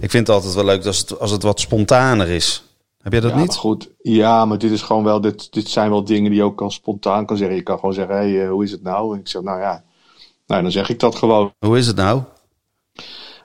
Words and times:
Ik 0.00 0.10
vind 0.10 0.26
het 0.26 0.36
altijd 0.36 0.54
wel 0.54 0.64
leuk 0.64 0.86
als 0.86 0.98
het, 0.98 1.18
als 1.20 1.30
het 1.30 1.42
wat 1.42 1.60
spontaner 1.60 2.28
is. 2.28 2.64
Heb 3.02 3.12
jij 3.12 3.20
dat 3.20 3.30
ja, 3.30 3.38
niet? 3.38 3.46
Maar 3.46 3.56
goed, 3.56 3.90
ja, 4.02 4.44
maar 4.44 4.58
dit 4.58 4.70
is 4.70 4.82
gewoon 4.82 5.04
wel, 5.04 5.20
dit, 5.20 5.52
dit 5.52 5.68
zijn 5.68 5.90
wel 5.90 6.04
dingen 6.04 6.30
die 6.30 6.40
je 6.40 6.46
ook 6.46 6.60
al 6.60 6.70
spontaan 6.70 7.26
kan 7.26 7.36
zeggen. 7.36 7.56
Je 7.56 7.62
kan 7.62 7.78
gewoon 7.78 7.94
zeggen, 7.94 8.16
hé, 8.16 8.36
hey, 8.36 8.46
hoe 8.46 8.64
is 8.64 8.70
het 8.70 8.82
nou? 8.82 9.14
En 9.14 9.20
ik 9.20 9.28
zeg, 9.28 9.42
nou 9.42 9.60
ja, 9.60 9.84
nou, 10.46 10.62
dan 10.62 10.70
zeg 10.70 10.88
ik 10.88 11.00
dat 11.00 11.14
gewoon. 11.14 11.52
Hoe 11.58 11.78
is 11.78 11.86
het 11.86 11.96
nou? 11.96 12.22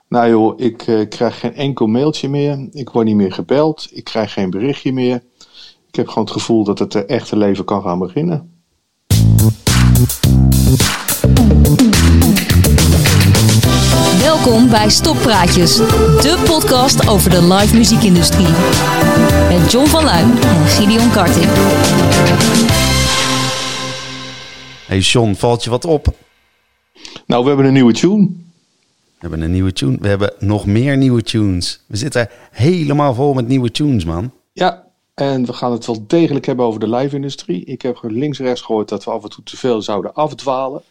Nou 0.08 0.28
joh, 0.28 0.60
ik 0.60 0.86
uh, 0.86 1.08
krijg 1.08 1.40
geen 1.40 1.54
enkel 1.54 1.86
mailtje 1.86 2.28
meer. 2.28 2.68
Ik 2.72 2.90
word 2.90 3.06
niet 3.06 3.16
meer 3.16 3.32
gebeld. 3.32 3.88
Ik 3.90 4.04
krijg 4.04 4.32
geen 4.32 4.50
berichtje 4.50 4.92
meer. 4.92 5.22
Ik 5.88 5.94
heb 5.94 6.08
gewoon 6.08 6.24
het 6.24 6.32
gevoel 6.32 6.64
dat 6.64 6.78
het 6.78 6.94
echte 6.94 7.36
leven 7.36 7.64
kan 7.64 7.82
gaan 7.82 7.98
beginnen. 7.98 8.62
Welkom 14.32 14.68
bij 14.68 14.90
Stoppraatjes, 14.90 15.76
de 15.76 16.42
podcast 16.46 17.08
over 17.08 17.30
de 17.30 17.42
live 17.42 17.76
muziekindustrie. 17.76 18.46
Met 19.48 19.72
John 19.72 19.86
van 19.86 20.04
Luijn 20.04 20.30
en 20.42 20.66
Gideon 20.66 21.10
Karting. 21.10 21.46
Hey 24.86 24.98
John, 24.98 25.32
valt 25.32 25.64
je 25.64 25.70
wat 25.70 25.84
op? 25.84 26.06
Nou, 27.26 27.42
we 27.42 27.48
hebben 27.48 27.66
een 27.66 27.72
nieuwe 27.72 27.92
tune. 27.92 28.26
We 28.26 29.18
hebben 29.18 29.40
een 29.40 29.50
nieuwe 29.50 29.72
tune. 29.72 29.96
We 30.00 30.08
hebben 30.08 30.32
nog 30.38 30.66
meer 30.66 30.96
nieuwe 30.96 31.22
tunes. 31.22 31.82
We 31.86 31.96
zitten 31.96 32.28
helemaal 32.50 33.14
vol 33.14 33.34
met 33.34 33.48
nieuwe 33.48 33.70
tunes, 33.70 34.04
man. 34.04 34.30
Ja, 34.52 34.86
en 35.14 35.46
we 35.46 35.52
gaan 35.52 35.72
het 35.72 35.86
wel 35.86 36.04
degelijk 36.06 36.46
hebben 36.46 36.64
over 36.64 36.80
de 36.80 36.88
live-industrie. 36.88 37.64
Ik 37.64 37.82
heb 37.82 37.98
links-rechts 38.02 38.60
gehoord 38.60 38.88
dat 38.88 39.04
we 39.04 39.10
af 39.10 39.22
en 39.22 39.30
toe 39.30 39.44
te 39.44 39.56
veel 39.56 39.82
zouden 39.82 40.14
afdwalen. 40.14 40.82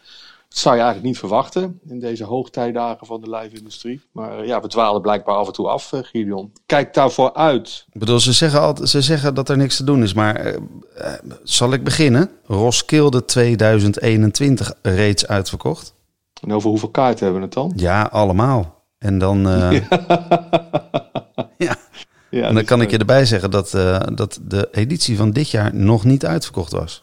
Dat 0.52 0.60
zou 0.60 0.74
je 0.76 0.82
eigenlijk 0.82 1.12
niet 1.12 1.18
verwachten 1.18 1.80
in 1.86 2.00
deze 2.00 2.24
hoogtijdagen 2.24 3.06
van 3.06 3.20
de 3.20 3.30
live-industrie. 3.30 4.00
Maar 4.12 4.46
ja, 4.46 4.60
we 4.60 4.68
dwalen 4.68 5.02
blijkbaar 5.02 5.34
af 5.34 5.46
en 5.46 5.52
toe 5.52 5.68
af, 5.68 5.92
Gideon. 5.94 6.52
Kijk 6.66 6.94
daarvoor 6.94 7.34
uit. 7.34 7.86
Ik 7.92 8.00
bedoel, 8.00 8.20
ze 8.20 8.32
zeggen, 8.32 8.60
altijd, 8.60 8.88
ze 8.88 9.02
zeggen 9.02 9.34
dat 9.34 9.48
er 9.48 9.56
niks 9.56 9.76
te 9.76 9.84
doen 9.84 10.02
is, 10.02 10.12
maar 10.14 10.46
uh, 10.46 10.52
uh, 10.98 11.12
zal 11.42 11.72
ik 11.72 11.84
beginnen? 11.84 12.30
Roskilde 12.44 13.24
2021 13.24 14.74
reeds 14.82 15.26
uitverkocht. 15.26 15.94
En 16.40 16.52
over 16.52 16.68
hoeveel 16.70 16.90
kaarten 16.90 17.24
hebben 17.24 17.40
we 17.40 17.46
het 17.46 17.54
dan? 17.54 17.72
Ja, 17.76 18.02
allemaal. 18.02 18.82
En 18.98 19.18
dan, 19.18 19.48
uh, 19.48 19.72
ja. 21.58 21.76
ja. 22.30 22.46
en 22.46 22.54
dan 22.54 22.64
kan 22.64 22.80
ik 22.80 22.90
je 22.90 22.98
erbij 22.98 23.24
zeggen 23.24 23.50
dat, 23.50 23.70
dat 24.14 24.40
de 24.42 24.68
editie 24.72 25.16
van 25.16 25.30
dit 25.30 25.50
jaar 25.50 25.74
nog 25.74 26.04
niet 26.04 26.26
uitverkocht 26.26 26.72
was. 26.72 27.02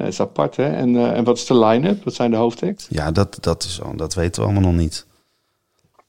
Dat 0.00 0.08
is 0.08 0.20
apart, 0.20 0.56
hè? 0.56 0.68
En, 0.68 0.94
uh, 0.94 1.16
en 1.16 1.24
wat 1.24 1.36
is 1.36 1.46
de 1.46 1.58
line-up? 1.58 2.04
Wat 2.04 2.14
zijn 2.14 2.30
de 2.30 2.36
hoofdacts? 2.36 2.86
Ja, 2.88 3.10
dat, 3.10 3.38
dat, 3.40 3.64
is, 3.64 3.80
dat 3.96 4.14
weten 4.14 4.42
we 4.42 4.48
allemaal 4.48 4.70
nog 4.70 4.80
niet. 4.80 5.06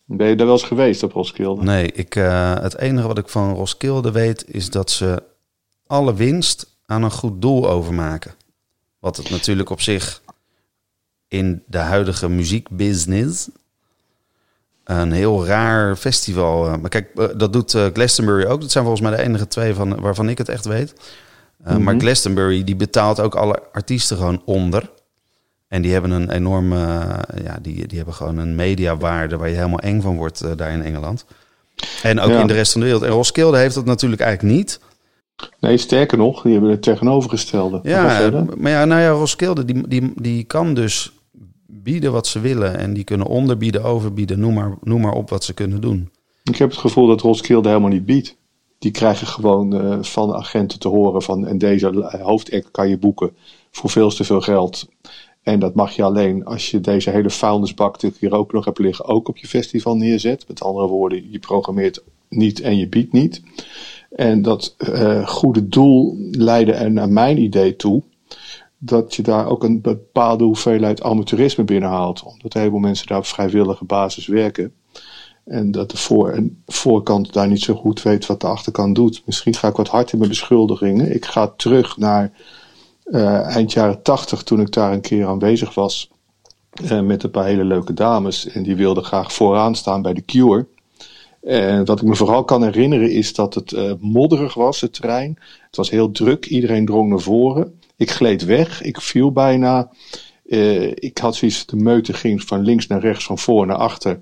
Ben 0.06 0.28
je 0.28 0.36
daar 0.36 0.46
wel 0.46 0.56
eens 0.56 0.66
geweest 0.66 1.04
op 1.04 1.12
Roskilde? 1.12 1.64
Nee, 1.64 1.92
ik, 1.92 2.16
uh, 2.16 2.54
het 2.54 2.78
enige 2.78 3.08
wat 3.08 3.18
ik 3.18 3.30
van 3.30 3.54
Roskilde 3.54 4.12
weet 4.12 4.46
is 4.48 4.70
dat 4.70 4.92
ze 4.92 5.24
alle 5.88 6.14
winst 6.14 6.76
aan 6.86 7.04
een 7.04 7.12
goed 7.12 7.42
doel 7.42 7.70
overmaken. 7.70 8.34
Wat 9.00 9.18
het 9.18 9.30
natuurlijk 9.30 9.70
op 9.70 9.82
zich 9.82 10.22
in 11.28 11.64
de 11.68 11.78
huidige 11.78 12.30
muziekbusiness 12.30 13.50
een 14.84 15.12
heel 15.12 15.46
raar 15.46 15.96
festival. 15.96 16.80
Maar 16.80 16.90
kijk, 16.90 17.40
dat 17.40 17.54
doet 17.54 17.78
Glastonbury 17.94 18.46
ook. 18.46 18.62
Dat 18.62 18.72
zijn 18.72 18.84
volgens 18.84 19.08
mij 19.08 19.18
de 19.18 19.24
enige 19.24 19.48
twee 19.48 19.74
van, 19.74 20.00
waarvan 20.00 20.30
ik 20.30 20.38
het 20.38 20.50
echt 20.50 20.66
weet. 20.66 20.94
Mm 21.64 21.72
-hmm. 21.74 21.84
Maar 21.84 22.00
Glastonbury 22.00 22.64
die 22.64 22.76
betaalt 22.76 23.20
ook 23.20 23.36
alle 23.36 23.64
artiesten 23.72 24.18
gewoon 24.18 24.42
onder. 24.46 24.90
En 25.68 25.82
die 25.82 25.92
hebben 25.92 26.12
een 26.12 26.30
enorme, 26.30 26.76
uh, 26.76 27.44
ja, 27.44 27.58
die, 27.62 27.88
die 27.88 27.98
hebben 27.98 28.16
gewoon 28.16 28.38
een 28.38 28.56
mediawaarde 28.56 29.38
waar 29.38 29.50
je 29.50 29.56
helemaal 29.56 29.80
eng 29.80 30.02
van 30.02 30.18
wordt 30.18 30.44
uh, 30.44 30.52
daar 30.56 30.72
in 30.72 30.82
Engeland. 30.82 31.26
En 32.04 32.20
ook 32.20 32.32
ja. 32.32 32.40
in 32.40 32.48
de 32.48 32.54
rest 32.54 32.72
van 32.72 32.82
de 32.82 32.88
wereld. 32.88 33.06
En 33.06 33.12
Roskilde 33.12 33.58
heeft 33.58 33.76
dat 33.76 33.86
natuurlijk 33.86 34.22
eigenlijk 34.22 34.56
niet. 34.56 34.80
Nee, 35.60 35.78
sterker 35.78 36.18
nog, 36.18 36.42
die 36.42 36.52
hebben 36.52 36.70
het 36.70 36.82
tegenovergestelde. 36.82 37.80
Ja, 37.84 38.30
maar 38.58 38.72
ja, 38.72 38.86
nou 38.86 39.02
ja, 39.02 39.10
Roskilde 39.10 39.66
die, 39.66 39.88
die, 39.88 40.14
die 40.16 40.44
kan 40.44 40.74
dus 40.74 41.12
bieden 41.68 42.12
wat 42.12 42.28
ze 42.28 42.40
willen. 42.40 42.78
En 42.78 42.94
die 42.94 43.04
kunnen 43.04 43.28
onderbieden, 43.28 43.84
overbieden, 43.84 44.40
noem 44.40 44.54
maar, 44.54 44.78
noem 44.82 45.02
maar 45.02 45.14
op 45.14 45.30
wat 45.30 45.44
ze 45.44 45.54
kunnen 45.54 45.82
doen. 45.82 46.10
Ik 46.44 46.56
heb 46.56 46.70
het 46.70 46.80
gevoel 46.80 47.08
dat 47.08 47.22
Roskilde 47.22 47.68
helemaal 47.68 47.90
niet 47.90 48.06
biedt 48.06 48.36
die 48.82 48.92
krijgen 48.92 49.28
gewoon 49.28 49.76
uh, 49.76 49.98
van 50.02 50.34
agenten 50.34 50.80
te 50.80 50.88
horen 50.88 51.22
van 51.22 51.48
en 51.48 51.58
deze 51.58 52.18
hoofdact 52.22 52.72
kan 52.72 52.90
je 52.90 52.98
boeken 52.98 53.36
voor 53.72 53.90
veel 53.90 54.10
te 54.10 54.24
veel 54.24 54.42
geld. 54.42 54.88
En 55.44 55.60
dat 55.60 55.74
mag 55.74 55.92
je 55.92 56.04
alleen 56.04 56.46
als 56.46 56.72
je 56.72 56.80
deze 56.80 57.10
hele 57.10 57.30
vuilnisbak 57.30 58.00
die 58.00 58.14
hier 58.20 58.34
ook 58.34 58.52
nog 58.52 58.66
hebt 58.66 58.80
liggen 58.80 59.06
ook 59.06 59.28
op 59.28 59.38
je 59.38 59.48
festival 59.48 59.96
neerzet. 59.96 60.48
Met 60.48 60.64
andere 60.64 60.88
woorden, 60.88 61.32
je 61.32 61.40
programmeert 61.40 62.04
niet 62.30 62.62
en 62.62 62.78
je 62.78 62.88
biedt 62.88 63.14
niet. 63.14 63.42
En 64.10 64.42
dat 64.42 64.76
uh, 64.78 65.28
goede 65.28 65.68
doel 65.68 66.16
leidde 66.32 66.74
er 66.74 66.92
naar 66.92 67.10
mijn 67.10 67.38
idee 67.38 67.76
toe 67.76 68.04
dat 68.78 69.16
je 69.16 69.22
daar 69.22 69.48
ook 69.48 69.64
een 69.64 69.82
bepaalde 69.82 70.44
hoeveelheid 70.44 71.04
amateurisme 71.04 71.64
binnenhaalt. 71.64 72.24
Omdat 72.24 72.54
een 72.54 72.60
heleboel 72.60 72.80
mensen 72.80 73.08
daar 73.08 73.18
op 73.18 73.26
vrijwillige 73.26 73.86
basis 73.86 74.28
werken. 74.28 74.74
En 75.46 75.72
dat 75.72 75.92
de 75.92 75.98
voor- 75.98 76.32
en 76.32 76.64
voorkant 76.68 77.34
daar 77.34 77.48
niet 77.48 77.62
zo 77.62 77.76
goed 77.76 78.02
weet 78.02 78.26
wat 78.26 78.42
de 78.42 78.48
achterkant 78.48 78.96
doet. 78.96 79.22
Misschien 79.26 79.54
ga 79.54 79.68
ik 79.68 79.76
wat 79.76 79.88
hard 79.88 80.12
in 80.12 80.18
mijn 80.18 80.30
beschuldigingen. 80.30 81.16
Ik 81.16 81.26
ga 81.26 81.54
terug 81.58 81.98
naar 81.98 82.32
uh, 83.06 83.56
eind 83.56 83.74
jaren 83.74 84.02
tachtig, 84.02 84.44
toen 84.44 84.60
ik 84.60 84.72
daar 84.72 84.94
een 84.94 85.02
keer 85.02 85.28
aanwezig 85.28 85.74
was. 85.74 86.10
Uh, 86.84 87.02
met 87.02 87.24
een 87.24 87.32
paar 87.32 87.46
hele 87.46 87.64
leuke 87.64 87.94
dames. 87.94 88.48
En 88.48 88.64
die 88.64 88.76
wilden 88.76 89.04
graag 89.04 89.34
vooraan 89.34 89.76
staan 89.76 90.02
bij 90.02 90.14
de 90.14 90.26
Cure. 90.26 90.66
En 91.42 91.86
wat 91.86 92.02
ik 92.02 92.08
me 92.08 92.16
vooral 92.16 92.44
kan 92.44 92.64
herinneren 92.64 93.12
is 93.12 93.34
dat 93.34 93.54
het 93.54 93.72
uh, 93.72 93.94
modderig 94.00 94.54
was, 94.54 94.82
het 94.82 94.94
terrein. 94.94 95.38
Het 95.66 95.76
was 95.76 95.90
heel 95.90 96.12
druk, 96.12 96.46
iedereen 96.46 96.86
drong 96.86 97.10
naar 97.10 97.20
voren. 97.20 97.80
Ik 97.96 98.12
gleed 98.12 98.46
weg, 98.46 98.82
ik 98.82 99.02
viel 99.02 99.32
bijna. 99.32 99.90
ik 100.94 101.18
had 101.18 101.36
zoiets, 101.36 101.66
de 101.66 101.76
meute 101.76 102.14
ging 102.14 102.44
van 102.44 102.62
links 102.62 102.88
naar 102.88 103.00
rechts, 103.00 103.26
van 103.26 103.38
voor 103.38 103.66
naar 103.66 103.78
achter. 103.78 104.20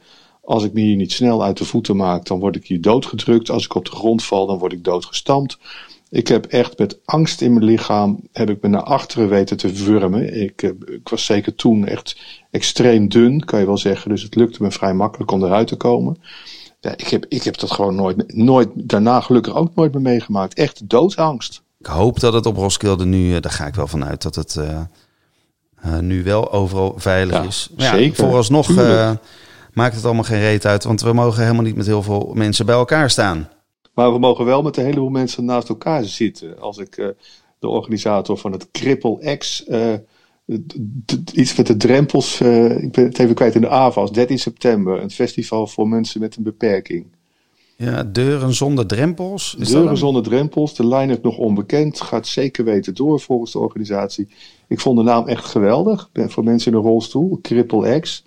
Als 0.49 0.63
ik 0.63 0.73
me 0.73 0.81
hier 0.81 0.95
niet 0.95 1.11
snel 1.11 1.43
uit 1.43 1.57
de 1.57 1.65
voeten 1.65 1.95
maak, 1.95 2.25
dan 2.25 2.39
word 2.39 2.55
ik 2.55 2.67
hier 2.67 2.81
doodgedrukt. 2.81 3.49
Als 3.49 3.65
ik 3.65 3.75
op 3.75 3.85
de 3.85 3.91
grond 3.91 4.23
val, 4.23 4.47
dan 4.47 4.57
word 4.57 4.73
ik 4.73 4.83
doodgestampt. 4.83 5.57
Ik 6.09 6.27
heb 6.27 6.45
echt 6.45 6.77
met 6.77 6.99
angst 7.05 7.41
in 7.41 7.53
mijn 7.53 7.65
lichaam, 7.65 8.19
heb 8.31 8.49
ik 8.49 8.61
me 8.61 8.67
naar 8.67 8.83
achteren 8.83 9.29
weten 9.29 9.57
te 9.57 9.71
wurmen. 9.71 10.41
Ik, 10.41 10.61
ik 10.85 11.09
was 11.09 11.25
zeker 11.25 11.55
toen 11.55 11.85
echt 11.85 12.17
extreem 12.51 13.09
dun, 13.09 13.45
kan 13.45 13.59
je 13.59 13.65
wel 13.65 13.77
zeggen. 13.77 14.09
Dus 14.09 14.21
het 14.21 14.35
lukte 14.35 14.63
me 14.63 14.71
vrij 14.71 14.93
makkelijk 14.93 15.31
om 15.31 15.43
eruit 15.43 15.67
te 15.67 15.75
komen. 15.75 16.17
Ja, 16.79 16.91
ik, 16.97 17.07
heb, 17.07 17.25
ik 17.27 17.43
heb 17.43 17.57
dat 17.57 17.71
gewoon 17.71 17.95
nooit, 17.95 18.35
nooit, 18.35 18.69
daarna 18.75 19.21
gelukkig 19.21 19.55
ook 19.55 19.75
nooit 19.75 19.93
meer 19.93 20.01
meegemaakt. 20.01 20.53
Echt 20.53 20.89
doodsangst. 20.89 21.61
Ik 21.79 21.85
hoop 21.85 22.19
dat 22.19 22.33
het 22.33 22.45
op 22.45 22.55
Roskilde 22.55 23.05
nu, 23.05 23.39
daar 23.39 23.51
ga 23.51 23.65
ik 23.67 23.75
wel 23.75 23.87
vanuit, 23.87 24.21
dat 24.21 24.35
het 24.35 24.55
uh, 24.55 24.79
uh, 25.85 25.99
nu 25.99 26.23
wel 26.23 26.51
overal 26.51 26.93
veilig 26.97 27.35
Ja, 27.35 27.43
is. 27.43 27.69
zeker, 27.77 28.15
vooralsnog 28.15 28.69
uh, 28.69 29.11
maakt 29.79 29.95
het 29.95 30.05
allemaal 30.05 30.23
geen 30.23 30.39
reet 30.39 30.65
uit, 30.65 30.83
want 30.83 31.01
we 31.01 31.13
mogen 31.13 31.41
helemaal 31.41 31.63
niet 31.63 31.75
met 31.75 31.85
heel 31.85 32.03
veel 32.03 32.31
mensen 32.33 32.65
bij 32.65 32.75
elkaar 32.75 33.09
staan. 33.09 33.49
Maar 33.93 34.11
we 34.13 34.19
mogen 34.19 34.45
wel 34.45 34.61
met 34.61 34.77
een 34.77 34.85
heleboel 34.85 35.09
mensen 35.09 35.45
naast 35.45 35.69
elkaar 35.69 36.03
zitten. 36.03 36.59
Als 36.59 36.77
ik 36.77 36.97
eh, 36.97 37.07
de 37.59 37.67
organisator 37.67 38.37
van 38.37 38.51
het 38.51 38.71
Cripple 38.71 39.37
X. 39.37 39.65
eh, 39.65 39.93
iets 41.33 41.55
met 41.55 41.67
de 41.67 41.77
drempels. 41.77 42.39
eh, 42.41 42.83
ik 42.83 42.91
ben 42.91 43.05
het 43.05 43.19
even 43.19 43.35
kwijt 43.35 43.55
in 43.55 43.61
de 43.61 43.69
AVAS. 43.69 44.11
13 44.11 44.39
september. 44.39 45.01
Een 45.01 45.11
festival 45.11 45.67
voor 45.67 45.87
mensen 45.87 46.19
met 46.21 46.35
een 46.35 46.43
beperking. 46.43 47.05
Ja, 47.75 48.03
deuren 48.03 48.53
zonder 48.53 48.87
drempels. 48.87 49.55
Is 49.59 49.69
Deuren 49.69 49.97
zonder 49.97 50.23
drempels. 50.23 50.75
De 50.75 50.87
line-up 50.87 51.23
nog 51.23 51.37
onbekend. 51.37 52.01
Gaat 52.01 52.27
zeker 52.27 52.63
weten 52.63 52.95
door 52.95 53.19
volgens 53.19 53.51
de 53.51 53.59
organisatie. 53.59 54.27
Ik 54.67 54.79
vond 54.79 54.97
de 54.97 55.03
naam 55.03 55.27
echt 55.27 55.45
geweldig. 55.45 56.09
Voor 56.13 56.43
mensen 56.43 56.71
in 56.71 56.77
een 56.77 56.83
rolstoel. 56.83 57.39
Cripple 57.41 57.99
X. 57.99 58.23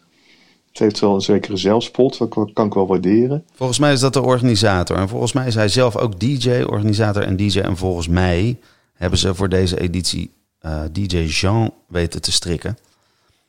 Het 0.72 0.80
heeft 0.80 1.00
wel 1.00 1.14
een 1.14 1.20
zekere 1.20 1.56
zelfspot. 1.56 2.18
Dat 2.18 2.52
kan 2.52 2.66
ik 2.66 2.74
wel 2.74 2.86
waarderen. 2.86 3.44
Volgens 3.54 3.78
mij 3.78 3.92
is 3.92 4.00
dat 4.00 4.12
de 4.12 4.22
organisator. 4.22 4.96
En 4.96 5.08
volgens 5.08 5.32
mij 5.32 5.46
is 5.46 5.54
hij 5.54 5.68
zelf 5.68 5.96
ook 5.96 6.20
DJ, 6.20 6.62
organisator 6.62 7.22
en 7.22 7.36
DJ. 7.36 7.58
En 7.58 7.76
volgens 7.76 8.08
mij 8.08 8.58
hebben 8.92 9.18
ze 9.18 9.34
voor 9.34 9.48
deze 9.48 9.80
editie 9.80 10.30
eh, 10.58 10.82
DJ 10.92 11.16
Jean 11.16 11.72
weten 11.86 12.22
te 12.22 12.32
strikken. 12.32 12.78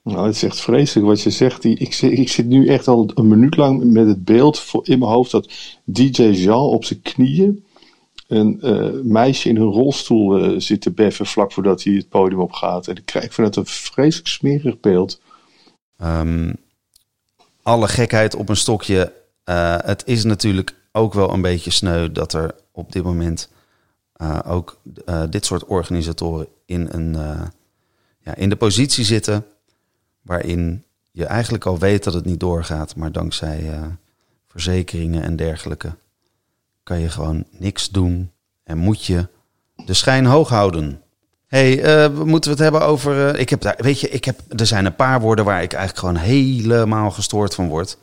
Nou, 0.04 0.26
het 0.26 0.36
is 0.36 0.44
echt 0.44 0.60
vreselijk 0.60 1.08
wat 1.08 1.22
je 1.22 1.30
zegt. 1.30 1.64
Ik, 1.64 1.94
zit, 1.94 2.12
ik 2.12 2.30
zit 2.30 2.46
nu 2.46 2.68
echt 2.68 2.88
al 2.88 3.12
een 3.16 3.28
minuut 3.28 3.58
lang 3.58 3.84
met 3.84 4.08
het 4.08 4.26
beeld 4.26 4.72
in 4.84 5.00
mijn 5.00 5.12
hoofd 5.12 5.32
dat 5.32 5.52
DJ 5.84 6.24
Jean 6.24 6.66
op 6.66 6.86
zijn 6.86 7.02
knieën 7.02 7.64
een 8.28 8.62
eh, 8.62 8.90
meisje 9.04 9.50
in 9.50 9.58
een 9.58 9.72
rolstoel 9.72 10.38
eh, 10.38 10.60
zit 10.60 10.82
te 10.82 10.92
beffen 10.92 11.26
vlak 11.26 11.52
voordat 11.52 11.84
hij 11.84 11.94
het 11.94 12.10
podium 12.10 12.40
op 12.40 12.52
gaat. 12.52 12.88
En 12.88 12.96
ik 12.96 13.06
krijg 13.06 13.34
van 13.34 13.44
het 13.44 13.56
een 13.56 13.66
vreselijk 13.66 14.28
smerig 14.28 14.80
beeld. 14.80 15.22
Ehm, 15.98 16.54
alle 17.64 17.88
gekheid 17.88 18.36
op 18.36 18.50
een 18.50 18.56
stokje. 18.56 19.14
Eh, 19.44 19.78
het 19.84 20.04
is 20.06 20.24
natuurlijk 20.24 20.76
ook 20.92 21.14
wel 21.14 21.34
een 21.34 21.42
beetje 21.42 21.72
sneu 21.72 22.12
dat 22.12 22.34
er 22.34 22.56
op 22.72 22.92
dit 22.92 23.04
moment 23.04 23.50
eh, 24.14 24.40
ook 24.46 24.80
eh, 25.06 25.24
dit 25.30 25.46
soort 25.46 25.66
organisatoren 25.66 26.48
in, 26.66 26.88
een, 26.92 27.14
ja, 28.20 28.36
in 28.36 28.50
de 28.50 28.56
positie 28.56 29.06
zitten 29.06 29.46
waarin 30.22 30.84
je 31.12 31.26
eigenlijk 31.26 31.66
al 31.66 31.80
weet 31.80 32.04
dat 32.04 32.14
het 32.14 32.26
niet 32.26 32.40
doorgaat, 32.40 32.96
maar 32.96 33.12
dankzij 33.12 33.72
verzekeringen 34.48 35.24
en 35.24 35.36
dergelijke, 35.36 35.96
kan 36.84 37.00
je 37.00 37.10
gewoon 37.10 37.46
niks 37.52 37.90
doen 37.90 38.32
en 38.64 38.78
moet 38.78 39.06
je 39.06 39.28
de 39.86 39.94
schijn 39.94 40.26
hoog 40.26 40.50
houden. 40.50 41.03
Hey, 41.54 41.84
eh, 41.84 42.10
moeten 42.10 42.52
we 42.52 42.56
het 42.56 42.72
hebben 42.72 42.82
over... 42.82 43.28
eh, 43.28 43.40
ik 43.40 43.50
heb 43.50 43.62
daar, 43.62 43.76
weet 43.78 44.00
je, 44.00 44.10
ik 44.10 44.26
heb, 44.26 44.40
er 44.50 44.66
zijn 44.66 44.86
een 44.86 44.96
paar 44.96 45.22
woorden 45.22 45.46
waar 45.46 45.62
ik 45.62 45.74
eigenlijk 45.74 46.06
gewoon 46.06 46.24
helemaal 46.24 47.12
gestoord 47.12 47.56
van 47.56 47.68
word. 47.68 47.98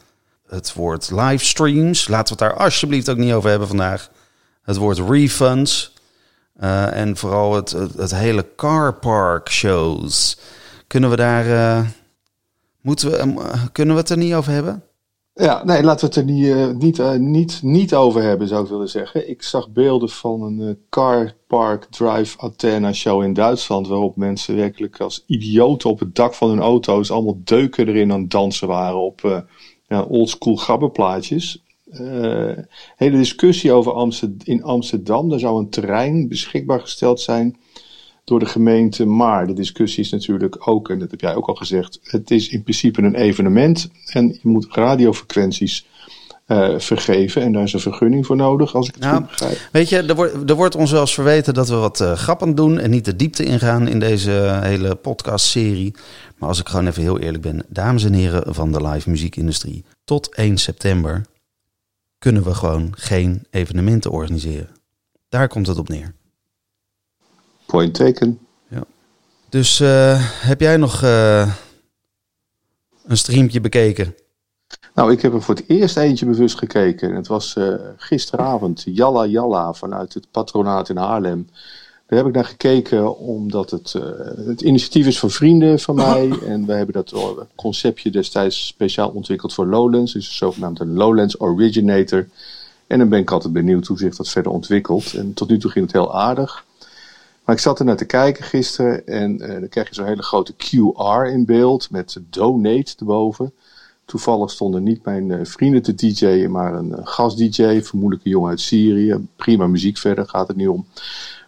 Het 0.46 0.72
woord 0.72 1.10
livestreams, 1.10 2.08
laten 2.08 2.36
we 2.36 2.44
het 2.44 2.50
daar 2.52 2.64
alsjeblieft 2.64 3.08
ook 3.08 3.16
niet 3.16 3.32
over 3.32 3.50
hebben 3.50 3.68
vandaag. 3.68 4.10
Het 4.62 4.76
woord 4.76 4.98
refunds. 4.98 5.94
eh, 6.56 6.96
en 6.96 7.16
vooral 7.16 7.54
het, 7.54 7.70
het, 7.96 8.14
hele 8.14 8.46
carpark 8.56 9.50
shows. 9.50 10.38
Kunnen 10.86 11.10
we 11.10 11.16
daar... 11.16 11.84
moeten 12.80 13.10
we, 13.10 13.34
kunnen 13.72 13.94
we 13.94 14.00
het 14.00 14.10
er 14.10 14.16
niet 14.16 14.34
over 14.34 14.52
hebben? 14.52 14.82
Ja, 15.40 15.64
nee, 15.64 15.82
laten 15.82 16.00
we 16.08 16.14
het 16.14 16.28
er 16.28 16.34
niet, 16.34 16.46
eh, 16.46 16.70
niet, 16.70 16.98
eh, 16.98 17.14
niet, 17.14 17.60
niet 17.62 17.94
over 17.94 18.22
hebben, 18.22 18.48
zou 18.48 18.64
ik 18.64 18.70
willen 18.70 18.88
zeggen. 18.88 19.30
Ik 19.30 19.42
zag 19.42 19.70
beelden 19.70 20.08
van 20.08 20.42
een 20.42 20.60
eh, 20.60 20.74
car 20.88 21.34
park 21.46 21.84
drive 21.84 22.38
Athena 22.38 22.92
show 22.92 23.22
in 23.22 23.32
Duitsland, 23.32 23.88
waarop 23.88 24.16
mensen 24.16 24.56
werkelijk 24.56 25.00
als 25.00 25.24
idioten 25.26 25.90
op 25.90 25.98
het 25.98 26.14
dak 26.14 26.34
van 26.34 26.48
hun 26.48 26.60
auto's 26.60 27.10
allemaal 27.10 27.40
deuken 27.44 27.88
erin 27.88 28.12
aan 28.12 28.28
dansen 28.28 28.68
waren 28.68 29.00
op 29.00 29.24
eh 29.24 29.38
ja, 29.88 30.02
oldschool 30.02 30.56
gabberplaatjes. 30.56 31.64
Eh 31.90 32.58
hele 32.96 33.16
discussie 33.16 33.72
over 33.72 34.24
in 34.44 34.62
Amsterdam. 34.62 35.28
Daar 35.28 35.38
zou 35.38 35.58
een 35.58 35.70
terrein 35.70 36.28
beschikbaar 36.28 36.80
gesteld 36.80 37.20
zijn 37.20 37.56
door 38.30 38.38
de 38.38 38.46
gemeente. 38.46 39.06
Maar 39.06 39.46
de 39.46 39.52
discussie 39.52 40.04
is 40.04 40.10
natuurlijk 40.10 40.68
ook, 40.68 40.90
en 40.90 40.98
dat 40.98 41.10
heb 41.10 41.20
jij 41.20 41.34
ook 41.34 41.46
al 41.46 41.54
gezegd, 41.54 41.98
het 42.02 42.30
is 42.30 42.48
in 42.48 42.62
principe 42.62 43.02
een 43.02 43.14
evenement. 43.14 43.90
En 44.12 44.28
je 44.28 44.48
moet 44.48 44.66
radiofrequenties 44.70 45.86
eh, 46.46 46.78
vergeven. 46.78 47.42
En 47.42 47.52
daar 47.52 47.62
is 47.62 47.72
een 47.72 47.80
vergunning 47.80 48.26
voor 48.26 48.36
nodig, 48.36 48.74
als 48.74 48.88
ik 48.88 48.94
het 48.94 49.02
Nou, 49.02 49.16
goed 49.16 49.26
begrijp. 49.26 49.68
Weet 49.72 49.88
je, 49.88 50.02
er 50.02 50.14
wordt, 50.14 50.50
er 50.50 50.56
wordt 50.56 50.74
ons 50.74 50.90
wel 50.90 51.00
eens 51.00 51.14
verweten 51.14 51.54
dat 51.54 51.68
we 51.68 51.74
wat 51.74 52.00
eh, 52.00 52.12
grappend 52.12 52.56
doen 52.56 52.78
en 52.78 52.90
niet 52.90 53.04
de 53.04 53.16
diepte 53.16 53.44
ingaan 53.44 53.88
in 53.88 53.98
deze 53.98 54.58
hele 54.62 54.94
podcastserie. 54.94 55.94
Maar 56.38 56.48
als 56.48 56.60
ik 56.60 56.68
gewoon 56.68 56.86
even 56.86 57.02
heel 57.02 57.18
eerlijk 57.18 57.42
ben, 57.42 57.64
dames 57.68 58.04
en 58.04 58.12
heren 58.12 58.54
van 58.54 58.72
de 58.72 58.88
live 58.88 59.10
muziekindustrie, 59.10 59.84
tot 60.04 60.34
1 60.34 60.58
september 60.58 61.24
kunnen 62.18 62.42
we 62.42 62.54
gewoon 62.54 62.92
geen 62.96 63.46
evenementen 63.50 64.10
organiseren. 64.10 64.68
Daar 65.28 65.48
komt 65.48 65.66
het 65.66 65.78
op 65.78 65.88
neer. 65.88 66.14
Point 67.70 67.94
taken. 67.94 68.38
Dus 69.50 69.80
eh, 69.80 70.16
heb 70.22 70.60
jij 70.60 70.76
nog 70.76 71.02
eh, 71.02 71.52
een 73.06 73.16
streampje 73.16 73.60
bekeken? 73.60 74.14
Nou, 74.94 75.12
ik 75.12 75.22
heb 75.22 75.32
er 75.32 75.42
voor 75.42 75.54
het 75.54 75.64
eerst 75.68 75.96
eentje 75.96 76.26
bewust 76.26 76.58
gekeken. 76.58 77.08
En 77.10 77.16
het 77.16 77.26
was 77.26 77.56
eh, 77.56 77.74
gisteravond, 77.96 78.82
Jalla 78.86 79.26
Jalla, 79.26 79.72
vanuit 79.72 80.14
het 80.14 80.30
patronaat 80.30 80.88
in 80.88 80.96
Haarlem. 80.96 81.48
Daar 82.06 82.18
heb 82.18 82.28
ik 82.28 82.34
naar 82.34 82.44
gekeken 82.44 83.18
omdat 83.18 83.70
het, 83.70 83.92
het 84.46 84.60
initiatief 84.60 85.06
is 85.06 85.18
van 85.18 85.30
vrienden 85.30 85.78
van 85.78 85.94
mij. 86.06 86.30
En 86.46 86.66
we 86.66 86.72
hebben 86.72 86.94
dat 86.94 87.14
conceptje 87.54 88.10
destijds 88.10 88.66
speciaal 88.66 89.08
ontwikkeld 89.08 89.54
voor 89.54 89.66
Lowlands. 89.66 90.12
Dus 90.12 90.36
zogenaamd 90.36 90.80
een 90.80 90.94
Lowlands 90.94 91.40
Originator. 91.40 92.28
En 92.86 92.98
dan 92.98 93.08
ben 93.08 93.20
ik 93.20 93.30
altijd 93.30 93.52
benieuwd 93.52 93.86
hoe 93.86 93.98
zich 93.98 94.16
dat 94.16 94.28
verder 94.28 94.52
ontwikkelt. 94.52 95.14
En 95.14 95.34
tot 95.34 95.48
nu 95.48 95.58
toe 95.58 95.70
ging 95.70 95.84
het 95.84 95.94
heel 95.94 96.14
aardig. 96.14 96.64
Maar 97.50 97.58
ik 97.58 97.64
zat 97.64 97.78
er 97.78 97.84
naar 97.84 97.96
te 97.96 98.04
kijken 98.04 98.44
gisteren 98.44 99.06
en 99.06 99.40
eh, 99.40 99.60
dan 99.60 99.68
krijg 99.68 99.88
je 99.88 99.94
zo'n 99.94 100.06
hele 100.06 100.22
grote 100.22 100.52
QR 100.52 101.32
in 101.32 101.44
beeld 101.44 101.90
met 101.90 102.20
donate 102.28 102.94
erboven. 102.98 103.52
Toevallig 104.04 104.50
stonden 104.50 104.82
niet 104.82 105.04
mijn 105.04 105.30
eh, 105.30 105.44
vrienden 105.44 105.82
te 105.82 105.94
DJ'en, 105.94 106.50
maar 106.50 106.74
een 106.74 106.94
eh, 106.94 107.06
gast-DJ, 107.06 107.80
vermoedelijk 107.80 108.24
een 108.24 108.30
jongen 108.30 108.50
uit 108.50 108.60
Syrië. 108.60 109.28
Prima 109.36 109.66
muziek 109.66 109.98
verder, 109.98 110.28
gaat 110.28 110.48
het 110.48 110.56
niet 110.56 110.68
om. 110.68 110.86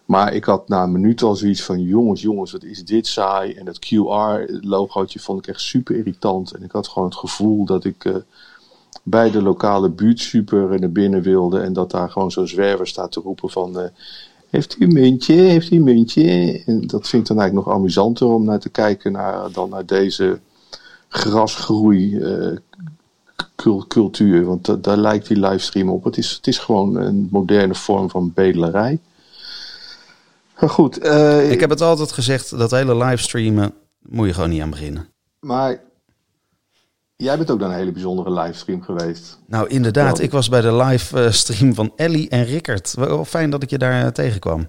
Maar 0.04 0.34
ik 0.34 0.44
had 0.44 0.68
na 0.68 0.82
een 0.82 0.92
minuut 0.92 1.22
al 1.22 1.36
zoiets 1.36 1.62
van: 1.62 1.80
jongens, 1.82 2.22
jongens, 2.22 2.52
wat 2.52 2.64
is 2.64 2.84
dit 2.84 3.06
saai? 3.06 3.52
En 3.52 3.64
dat 3.64 3.78
QR-logootje 3.78 5.20
vond 5.20 5.38
ik 5.38 5.46
echt 5.46 5.60
super 5.60 5.96
irritant. 5.96 6.52
En 6.52 6.62
ik 6.62 6.72
had 6.72 6.88
gewoon 6.88 7.08
het 7.08 7.18
gevoel 7.18 7.64
dat 7.64 7.84
ik 7.84 8.22
bij 9.02 9.30
de 9.30 9.42
lokale 9.42 9.90
buurtsuper 9.90 10.80
naar 10.80 10.92
binnen 10.92 11.22
wilde. 11.22 11.60
En 11.60 11.72
dat 11.72 11.90
daar 11.90 12.10
gewoon 12.10 12.30
zo'n 12.30 12.48
zwerver 12.48 12.86
staat 12.86 13.12
te 13.12 13.20
roepen 13.20 13.50
van... 13.50 13.90
heeft 14.52 14.76
u 14.78 14.84
een 14.84 14.92
muntje? 14.92 15.34
Heeft 15.34 15.70
u 15.70 15.76
een 15.76 15.82
muntje? 15.82 16.22
En 16.66 16.86
dat 16.86 17.08
vind 17.08 17.22
ik 17.22 17.28
dan 17.28 17.38
eigenlijk 17.40 17.66
nog 17.66 17.76
amusanter 17.76 18.26
om 18.26 18.44
naar 18.44 18.58
te 18.60 18.68
kijken 18.68 19.12
naar, 19.12 19.50
dan 19.52 19.70
naar 19.70 19.86
deze 19.86 20.38
grasgroei 21.08 22.18
eh, 22.18 22.56
cultuur. 23.88 24.44
Want 24.44 24.64
da- 24.66 24.76
daar 24.76 24.96
lijkt 24.96 25.28
die 25.28 25.38
livestream 25.40 25.88
op. 25.88 26.04
Het 26.04 26.16
is, 26.16 26.30
het 26.30 26.46
is 26.46 26.58
gewoon 26.58 26.96
een 26.96 27.28
moderne 27.30 27.74
vorm 27.74 28.10
van 28.10 28.32
bedelarij. 28.34 28.98
Maar 30.60 30.70
goed, 30.70 30.98
eh, 30.98 31.50
Ik 31.50 31.60
heb 31.60 31.70
het 31.70 31.80
altijd 31.80 32.12
gezegd, 32.12 32.58
dat 32.58 32.70
hele 32.70 32.96
livestreamen 32.96 33.72
moet 34.08 34.26
je 34.26 34.34
gewoon 34.34 34.50
niet 34.50 34.62
aan 34.62 34.70
beginnen. 34.70 35.08
maar 35.40 35.80
jij 37.16 37.36
bent 37.36 37.50
ook 37.50 37.58
dan 37.58 37.70
een 37.70 37.76
hele 37.76 37.92
bijzondere 37.92 38.32
livestream 38.32 38.82
geweest. 38.82 39.38
Nou, 39.46 39.68
inderdaad. 39.68 40.18
Ik 40.20 40.30
was 40.30 40.48
bij 40.48 40.60
de 40.60 40.74
live 40.74 41.24
eh, 41.24 41.72
van 41.72 41.92
Ellie 41.96 42.28
en 42.28 42.44
Rickert. 42.44 42.94
Wel 42.94 43.24
fijn 43.24 43.50
dat 43.50 43.62
ik 43.62 43.70
je 43.70 43.78
daar 43.78 44.02
eh, 44.04 44.08
tegenkwam. 44.10 44.68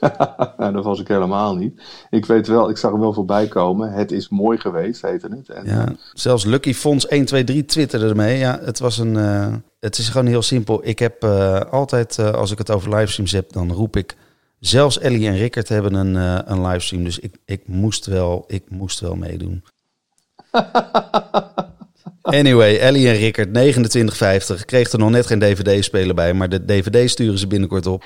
Nou, 0.56 0.72
dat 0.72 0.84
was 0.84 1.00
ik 1.00 1.08
helemaal 1.08 1.56
niet. 1.56 1.82
Ik 2.10 2.26
weet 2.26 2.46
wel, 2.46 2.70
ik 2.70 2.76
zag 2.76 2.90
hem 2.90 3.00
wel 3.00 3.12
voorbij 3.12 3.48
komen. 3.48 3.92
Het 3.92 4.12
is 4.12 4.28
mooi 4.28 4.58
geweest, 4.58 5.02
heette 5.02 5.28
het. 5.30 5.48
En, 5.48 5.64
Ja, 5.66 5.92
zelfs 6.12 6.44
Lucky 6.44 6.74
Fonds 6.74 7.04
123 7.08 7.64
twitterde 7.66 8.08
ermee. 8.08 8.38
Ja, 8.38 8.58
het 8.62 8.78
was 8.78 8.98
een. 8.98 9.16
eh, 9.16 9.54
het 9.80 9.98
is 9.98 10.08
gewoon 10.08 10.26
heel 10.26 10.42
simpel. 10.42 10.80
Ik 10.86 10.98
heb 10.98 11.22
eh, 11.22 11.60
altijd, 11.60 12.18
eh, 12.18 12.30
als 12.30 12.50
ik 12.50 12.58
het 12.58 12.70
over 12.70 12.90
livestreams 12.94 13.32
heb, 13.32 13.52
dan 13.52 13.72
roep 13.72 13.96
ik. 13.96 14.16
Zelfs 14.60 14.98
Ellie 14.98 15.28
en 15.28 15.36
Rickert 15.36 15.68
hebben 15.68 15.94
een, 15.94 16.16
eh, 16.16 16.38
een 16.44 16.66
livestream. 16.66 17.04
Dus 17.04 17.18
ik, 17.18 17.36
ik, 17.44 17.62
moest 17.68 18.06
wel, 18.06 18.44
ik 18.46 18.70
moest 18.70 19.00
wel 19.00 19.14
meedoen. 19.14 19.64
Anyway, 22.26 22.78
Ellie 22.78 23.08
en 23.08 23.16
Rickert, 23.16 23.48
29,50. 24.58 24.64
Kreeg 24.64 24.92
er 24.92 24.98
nog 24.98 25.10
net 25.10 25.26
geen 25.26 25.38
DVD-speler 25.38 26.14
bij, 26.14 26.34
maar 26.34 26.48
de 26.48 26.64
DVD 26.64 27.10
sturen 27.10 27.38
ze 27.38 27.46
binnenkort 27.46 27.86
op. 27.86 28.04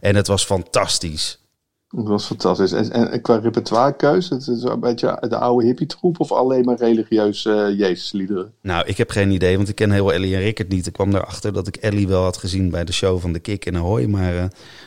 En 0.00 0.16
het 0.16 0.26
was 0.26 0.44
fantastisch. 0.44 1.40
Dat 1.88 2.08
was 2.08 2.26
fantastisch. 2.26 2.72
En, 2.72 2.90
en, 2.90 3.10
en 3.10 3.20
qua 3.20 3.36
repertoirekeus, 3.36 4.28
het 4.28 4.48
is 4.48 4.62
een 4.62 4.80
beetje 4.80 5.26
de 5.28 5.36
oude 5.36 5.66
hippie-troep 5.66 6.20
of 6.20 6.32
alleen 6.32 6.64
maar 6.64 6.76
religieuze 6.76 7.50
uh, 7.50 7.78
Jezusliederen? 7.78 8.52
Nou, 8.62 8.86
ik 8.86 8.96
heb 8.96 9.10
geen 9.10 9.30
idee, 9.30 9.56
want 9.56 9.68
ik 9.68 9.74
ken 9.74 9.90
heel 9.90 10.12
Ellie 10.12 10.34
en 10.34 10.40
Rickert 10.40 10.68
niet. 10.68 10.86
Ik 10.86 10.92
kwam 10.92 11.14
erachter 11.14 11.52
dat 11.52 11.66
ik 11.66 11.76
Ellie 11.76 12.08
wel 12.08 12.22
had 12.22 12.36
gezien 12.36 12.70
bij 12.70 12.84
de 12.84 12.92
show 12.92 13.20
van 13.20 13.32
de 13.32 13.38
Kik 13.38 13.64
in 13.64 13.76
Ahoy, 13.76 14.04
maar 14.04 14.34
uh, 14.34 14.44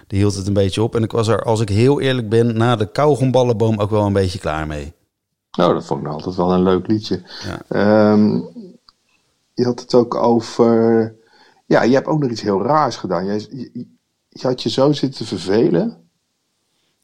die 0.08 0.20
hield 0.20 0.36
het 0.36 0.48
een 0.48 0.54
beetje 0.54 0.84
op. 0.84 0.96
En 0.96 1.04
ik 1.04 1.12
was 1.12 1.28
er, 1.28 1.44
als 1.44 1.62
ik 1.62 1.70
heel 1.70 2.02
eerlijk 2.02 2.30
ben, 2.30 2.58
na 2.58 2.76
de 2.76 2.92
kauwgomballenboom 2.92 3.80
ook 3.80 3.90
wel 3.90 4.06
een 4.06 4.14
beetje 4.14 4.40
klaar 4.40 4.68
mee. 4.68 4.94
Nou, 5.56 5.74
dat 5.74 5.86
vond 5.86 6.00
ik 6.00 6.06
nou 6.06 6.18
altijd 6.18 6.36
wel 6.36 6.54
een 6.54 6.64
leuk 6.64 6.88
liedje. 6.88 7.22
Ja. 7.70 8.12
Um, 8.12 8.48
je 9.54 9.66
had 9.66 9.80
het 9.80 9.94
ook 9.94 10.16
over... 10.16 11.16
Ja, 11.66 11.84
je 11.84 11.94
hebt 11.94 12.08
ook 12.08 12.20
nog 12.20 12.30
iets 12.30 12.42
heel 12.42 12.64
raars 12.64 12.96
gedaan. 12.96 13.26
Je, 13.26 13.48
je, 13.52 13.86
je 14.30 14.48
had 14.48 14.64
je 14.64 14.70
zo 14.70 14.92
zitten 14.92 15.26
vervelen... 15.26 16.04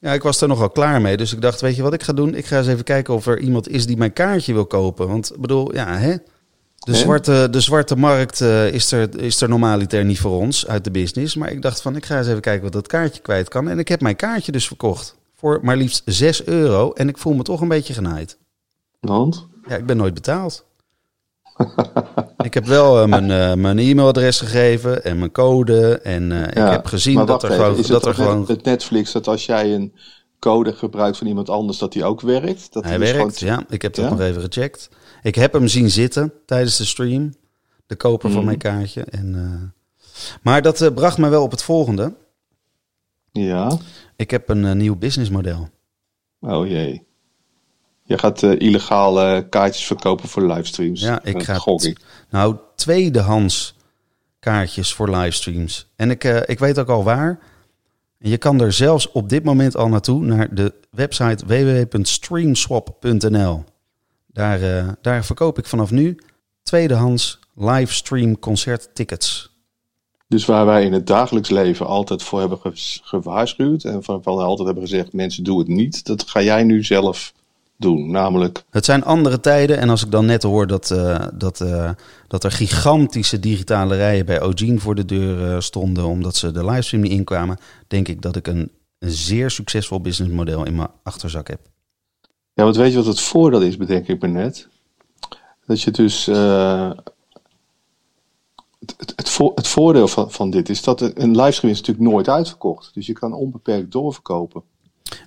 Ja, 0.02 0.14
ik 0.14 0.24
was 0.24 0.42
er 0.42 0.48
nogal 0.48 0.70
klaar 0.70 1.02
mee. 1.02 1.18
Dus 1.18 1.34
ik 1.34 1.42
dacht, 1.42 1.62
weet 1.62 1.76
je 1.76 1.82
wat 1.82 1.94
ik 1.94 2.04
ga 2.04 2.14
doen? 2.14 2.36
Ik 2.36 2.46
ga 2.46 2.58
eens 2.58 2.68
even 2.68 2.84
kijken 2.84 3.14
of 3.14 3.26
er 3.26 3.40
iemand 3.40 3.70
is 3.70 3.86
die 3.86 3.98
mijn 3.98 4.14
kaartje 4.14 4.54
wil 4.54 4.66
kopen. 4.66 5.08
Want 5.08 5.34
ik 5.34 5.42
bedoel, 5.42 5.74
ja, 5.74 5.98
hè? 5.98 6.16
De, 6.78 6.96
zwarte, 6.96 7.48
de 7.52 7.60
zwarte 7.60 7.96
markt 7.96 8.40
uh, 8.40 8.74
is, 8.74 8.92
er, 8.92 9.20
is 9.20 9.42
er 9.42 9.50
normaliter 9.50 10.06
niet 10.06 10.20
voor 10.20 10.40
ons 10.40 10.68
uit 10.68 10.84
de 10.84 10.92
business. 10.92 11.36
Maar 11.36 11.52
ik 11.52 11.62
dacht 11.62 11.82
van, 11.82 11.96
ik 11.96 12.06
ga 12.06 12.18
eens 12.18 12.28
even 12.28 12.42
kijken 12.42 12.64
wat 12.64 12.72
dat 12.72 12.88
kaartje 12.88 13.22
kwijt 13.22 13.50
kan. 13.50 13.70
En 13.70 13.80
ik 13.80 13.88
heb 13.88 14.02
mijn 14.02 14.16
kaartje 14.16 14.52
dus 14.52 14.68
verkocht. 14.68 15.16
Voor 15.36 15.60
maar 15.62 15.78
liefst 15.78 16.02
6 16.06 16.46
euro. 16.46 16.92
En 16.92 17.08
ik 17.08 17.18
voel 17.18 17.34
me 17.34 17.44
toch 17.44 17.62
een 17.62 17.68
beetje 17.68 17.94
genaaid. 17.94 18.38
Want? 19.02 19.48
Ja, 19.68 19.76
ik 19.76 19.86
ben 19.86 19.98
nooit 19.98 20.14
betaald. 20.14 20.66
ik 22.38 22.54
heb 22.54 22.66
wel 22.66 23.02
uh, 23.02 23.08
mijn, 23.08 23.30
uh, 23.30 23.54
mijn 23.54 23.80
e-mailadres 23.80 24.40
gegeven 24.40 25.04
en 25.04 25.20
mijn 25.20 25.32
code. 25.32 25.98
En 25.98 26.32
uh, 26.32 26.40
ja, 26.40 26.66
ik 26.66 26.72
heb 26.72 26.86
gezien 26.86 27.26
dat 27.26 27.44
er 27.44 27.52
even, 27.52 27.64
gewoon. 27.64 27.80
Is 27.80 27.88
dat 27.88 28.06
het 28.06 28.18
er 28.18 28.24
gewoon... 28.24 28.46
met 28.48 28.64
Netflix 28.64 29.12
dat 29.12 29.28
als 29.28 29.46
jij 29.46 29.76
een 29.76 29.94
code 30.40 30.74
gebruikt 30.74 31.18
van 31.18 31.28
iemand 31.28 31.50
anders, 31.50 31.78
dat 31.78 31.94
die 31.94 32.06
ook 32.06 32.22
werkt? 32.22 32.74
Dat 32.74 32.84
Hij 32.84 32.98
dus 32.98 33.12
werkt, 33.12 33.38
gewoon... 33.38 33.54
ja. 33.54 33.66
Ik 33.70 33.82
heb 33.82 33.94
dat 33.94 34.06
ja? 34.06 34.12
nog 34.12 34.20
even 34.20 34.42
gecheckt. 34.42 34.90
Ik 35.22 35.36
heb 35.36 35.54
hem 35.54 35.68
zien 35.68 35.90
zitten 35.90 36.34
tijdens 36.46 36.78
de 36.78 36.86
stream. 36.86 37.34
De 37.86 37.96
koper 37.96 38.30
mm. 38.30 38.36
van 38.36 38.46
mijn 38.46 38.58
kaartje. 38.58 39.04
En, 39.04 39.74
maar 40.42 40.62
dat 40.62 40.92
bracht 40.96 41.18
me 41.18 41.30
wel 41.30 41.44
op 41.44 41.52
het 41.52 41.64
volgende. 41.64 42.14
Ja. 43.32 43.78
Ik 44.16 44.32
heb 44.32 44.50
een 44.50 44.78
nieuw 44.78 44.96
businessmodel. 44.96 45.70
Oh 46.40 46.68
jee. 46.68 47.10
Je 48.04 48.18
gaat 48.18 48.42
uh, 48.42 48.60
illegale 48.60 49.48
kaartjes 49.50 49.86
verkopen 49.86 50.30
voor 50.30 50.48
livestreams. 50.48 51.02
Ja, 51.02 51.24
ik 51.24 51.44
ga. 51.44 51.64
Nou, 52.30 52.56
tweedehands 52.76 53.76
kaartjes 54.40 54.94
voor 54.94 55.10
livestreams. 55.10 55.88
En 55.96 56.10
ik, 56.10 56.24
uh, 56.24 56.40
ik 56.46 56.60
weet 56.60 56.80
ook 56.80 56.90
al 56.90 57.04
waar. 57.04 57.40
Je 58.18 58.38
kan 58.38 58.62
er 58.62 58.74
zelfs 58.74 59.12
op 59.12 59.30
dit 59.30 59.44
moment 59.44 59.76
al 59.76 59.88
naartoe 59.88 60.24
naar 60.24 60.56
de 60.56 60.74
website 60.90 61.46
www.streamswap.nl. 61.46 63.64
Daar, 64.28 64.62
uh, 64.62 64.88
daar 65.02 65.26
verkoop 65.26 65.58
ik 65.58 65.66
vanaf 65.66 65.92
nu 65.92 66.18
tweedehands 66.64 67.40
livestream 67.56 68.40
concerttickets. 68.40 69.50
Dus 70.28 70.46
waar 70.46 70.66
wij 70.66 70.86
in 70.86 70.94
het 70.94 71.08
dagelijks 71.08 71.50
leven 71.50 71.86
altijd 71.86 72.24
voor 72.24 72.40
hebben 72.40 72.60
gewaarschuwd 73.04 73.84
en 73.84 74.04
van, 74.04 74.24
van 74.24 74.38
altijd 74.38 74.66
hebben 74.66 74.88
gezegd: 74.88 75.14
mensen 75.14 75.44
doen 75.44 75.58
het 75.58 75.68
niet, 75.68 76.06
dat 76.06 76.30
ga 76.30 76.42
jij 76.42 76.64
nu 76.64 76.84
zelf 76.84 77.34
doen. 77.82 78.12
Namelijk. 78.12 78.64
Het 78.70 78.86
zijn 78.86 79.04
andere 79.04 79.40
tijden. 79.40 79.78
En 79.78 79.90
als 79.90 80.04
ik 80.04 80.12
dan 80.12 80.26
net 80.26 80.44
hoor 80.44 80.68
dat, 80.68 80.90
uh, 80.90 81.26
dat, 81.34 81.60
uh, 81.60 81.90
dat 82.28 82.44
er 82.44 82.52
gigantische 82.52 83.40
digitale 83.40 83.96
rijen 83.96 84.26
bij 84.26 84.42
Ogene 84.42 84.80
voor 84.80 84.96
de 84.96 85.06
deur 85.06 85.54
uh, 85.54 85.60
stonden. 85.60 86.06
omdat 86.06 86.36
ze 86.36 86.52
de 86.52 86.66
livestream 86.66 87.04
niet 87.04 87.12
inkwamen. 87.12 87.58
denk 87.88 88.08
ik 88.08 88.22
dat 88.22 88.36
ik 88.36 88.48
een, 88.48 88.72
een 89.00 89.12
zeer 89.12 89.50
succesvol 89.50 90.02
businessmodel 90.02 90.66
in 90.66 90.76
mijn 90.76 90.90
achterzak 91.04 91.48
heb. 91.48 91.60
Ja, 92.54 92.64
want 92.64 92.76
weet 92.76 92.92
je 92.92 92.98
wat 92.98 93.06
het 93.06 93.22
voordeel 93.22 93.62
is, 93.62 93.78
bedenk 93.78 94.08
ik 94.08 94.22
me 94.22 94.28
net? 94.28 94.68
Dat 95.66 95.82
je 95.82 95.92
dus. 95.92 96.26
Het, 98.80 98.94
het, 98.98 99.14
het, 99.16 99.30
vo 99.30 99.52
het, 99.56 99.68
voordeel 99.68 100.08
van, 100.08 100.32
van 100.32 100.50
dit 100.50 100.70
is 100.70 100.84
dat 100.84 101.02
een 101.02 101.36
livestream 101.36 101.74
is 101.74 101.80
natuurlijk 101.80 102.10
nooit 102.10 102.30
uitverkocht. 102.30 102.94
Dus 102.94 103.06
je 103.06 103.14
kan 103.14 103.34
onbeperkt 103.34 103.92
doorverkopen. 103.92 104.64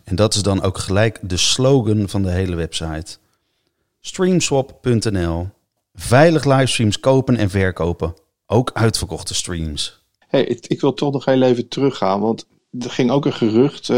En 0.05 0.17
dat 0.17 0.35
is 0.35 0.43
dan 0.43 0.62
ook 0.62 0.79
gelijk 0.79 1.19
de 1.23 1.37
slogan 1.37 2.09
van 2.09 2.23
de 2.23 2.31
hele 2.31 2.57
website. 2.57 3.17
Streamswap.nl. 4.00 5.49
Veilig 5.95 6.45
livestreams 6.45 7.00
kopen 7.00 7.37
en 7.37 7.50
verkopen. 7.50 8.14
Ook 8.47 8.71
uitverkochte 8.75 9.35
streams. 9.35 10.03
Hey, 10.19 10.45
ik, 10.45 10.67
ik, 10.67 10.81
wil 10.81 10.95
toch 10.95 11.12
nog 11.12 11.25
heel 11.25 11.43
even 11.43 11.69
teruggaan, 11.69 12.21
want 12.21 12.47
er 12.79 12.91
ging 12.91 13.11
ook 13.11 13.26
een 13.26 13.33
gerucht. 13.33 13.88
Uh, 13.88 13.97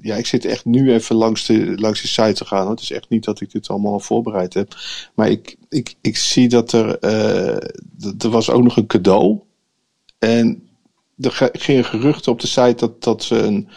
ja, 0.00 0.16
ik 0.16 0.26
zit 0.26 0.44
echt 0.44 0.64
nu 0.64 0.92
even 0.92 1.16
langs 1.16 1.46
de, 1.46 1.72
langs 1.76 2.02
de 2.02 2.08
site 2.08 2.32
te 2.32 2.44
gaan. 2.44 2.70
Het 2.70 2.80
is 2.80 2.90
echt 2.90 3.08
niet 3.08 3.24
dat 3.24 3.40
ik 3.40 3.52
dit 3.52 3.68
allemaal 3.68 3.92
al 3.92 4.00
voorbereid 4.00 4.54
heb. 4.54 4.74
Maar 5.14 5.30
ik, 5.30 5.56
ik, 5.68 5.94
ik 6.00 6.16
zie 6.16 6.48
dat 6.48 6.72
er. 6.72 7.04
Uh, 7.04 7.56
er 8.18 8.30
was 8.30 8.50
ook 8.50 8.62
nog 8.62 8.76
een 8.76 8.86
cadeau. 8.86 9.40
En 10.18 10.68
er 11.18 11.50
gingen 11.52 11.84
geruchten 11.84 12.32
op 12.32 12.40
de 12.40 12.46
site 12.46 12.74
dat, 12.76 13.02
dat 13.02 13.22
ze 13.22 13.36
een 13.36 13.68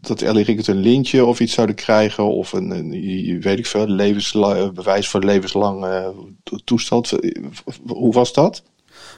dat 0.00 0.22
Ellie 0.22 0.44
Rickert 0.44 0.66
een 0.66 0.76
lintje 0.76 1.24
of 1.24 1.40
iets 1.40 1.52
zouden 1.52 1.76
krijgen. 1.76 2.24
Of 2.24 2.52
een, 2.52 2.70
een 2.70 3.40
weet 3.40 3.58
ik 3.58 3.66
veel, 3.66 3.86
levenslang, 3.86 4.72
bewijs 4.72 5.08
voor 5.08 5.24
levenslang 5.24 5.84
uh, 5.84 6.08
toestand. 6.64 7.12
Hoe 7.86 8.12
was 8.12 8.32
dat? 8.32 8.62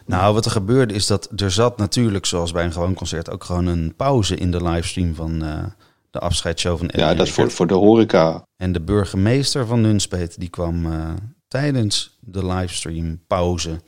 Nou, 0.07 0.35
wat 0.35 0.45
er 0.45 0.51
gebeurde 0.51 0.95
is 0.95 1.07
dat 1.07 1.31
er 1.37 1.51
zat 1.51 1.77
natuurlijk, 1.77 2.27
zoals 2.27 2.53
bij 2.53 2.65
een 2.65 2.73
gewoon 2.73 2.95
concert, 2.95 3.31
ook 3.31 3.45
gewoon 3.45 3.67
een 3.67 3.95
pauze 3.97 4.37
in 4.37 4.51
de 4.51 4.63
livestream 4.63 5.15
van 5.15 5.45
uh, 5.45 5.65
de 6.11 6.19
afscheidsshow 6.19 6.79
van 6.79 6.89
Ellie 6.89 7.07
Ja, 7.07 7.15
dat 7.15 7.27
is 7.27 7.33
voor, 7.33 7.51
voor 7.51 7.67
de 7.67 7.75
horeca. 7.75 8.43
En 8.57 8.73
de 8.73 8.81
burgemeester 8.81 9.67
van 9.67 9.81
Nunspeet, 9.81 10.41
die 10.41 10.49
kwam 10.49 10.87
uh, 10.87 11.11
tijdens 11.49 12.19
de 12.21 12.47
livestream 12.47 13.21
pauze 13.27 13.81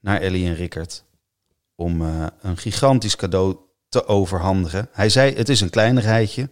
naar 0.00 0.20
Ellie 0.20 0.46
en 0.46 0.54
Rickert 0.54 1.04
om 1.74 2.00
een 2.40 2.56
gigantisch 2.56 3.16
cadeau 3.16 3.56
te 3.90 4.06
overhandigen. 4.06 4.88
Hij 4.92 5.08
zei, 5.08 5.34
het 5.34 5.48
is 5.48 5.60
een 5.60 5.70
kleinigheidje. 5.70 6.48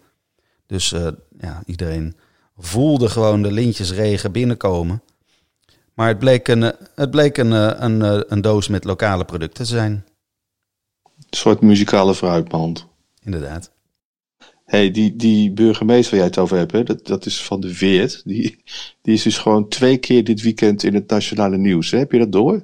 Dus 0.66 0.92
uh, 0.92 1.08
ja, 1.40 1.62
iedereen 1.66 2.16
voelde 2.56 3.08
gewoon 3.08 3.42
de 3.42 3.52
lintjesregen 3.52 4.32
binnenkomen. 4.32 5.02
Maar 5.94 6.08
het 6.08 6.18
bleek 6.18 6.48
een, 6.48 6.72
het 6.94 7.10
bleek 7.10 7.36
een, 7.36 7.52
eh, 7.52 7.70
een, 7.76 8.00
een, 8.00 8.02
eh, 8.02 8.20
een 8.26 8.40
doos 8.40 8.68
met 8.68 8.84
lokale 8.84 9.24
producten 9.24 9.64
te 9.64 9.70
zijn. 9.70 9.92
Een 9.92 11.24
soort 11.30 11.60
muzikale 11.60 12.14
fruitmand. 12.14 12.86
Inderdaad. 13.22 13.70
hey, 14.64 14.90
die, 14.90 15.16
die 15.16 15.52
burgemeester 15.52 16.10
waar 16.10 16.18
jij 16.18 16.28
het 16.28 16.38
over 16.38 16.56
hebt, 16.56 16.72
hè, 16.72 16.82
dat, 16.82 17.06
dat 17.06 17.26
is 17.26 17.42
van 17.42 17.60
de 17.60 17.74
Veert. 17.74 18.22
Die, 18.24 18.62
die 19.02 19.14
is 19.14 19.22
dus 19.22 19.38
gewoon 19.38 19.68
twee 19.68 19.96
keer 19.96 20.24
dit 20.24 20.42
weekend 20.42 20.82
in 20.82 20.94
het 20.94 21.10
nationale 21.10 21.56
nieuws. 21.56 21.90
Hè? 21.90 21.98
Heb 21.98 22.12
je 22.12 22.18
dat 22.18 22.32
door? 22.32 22.62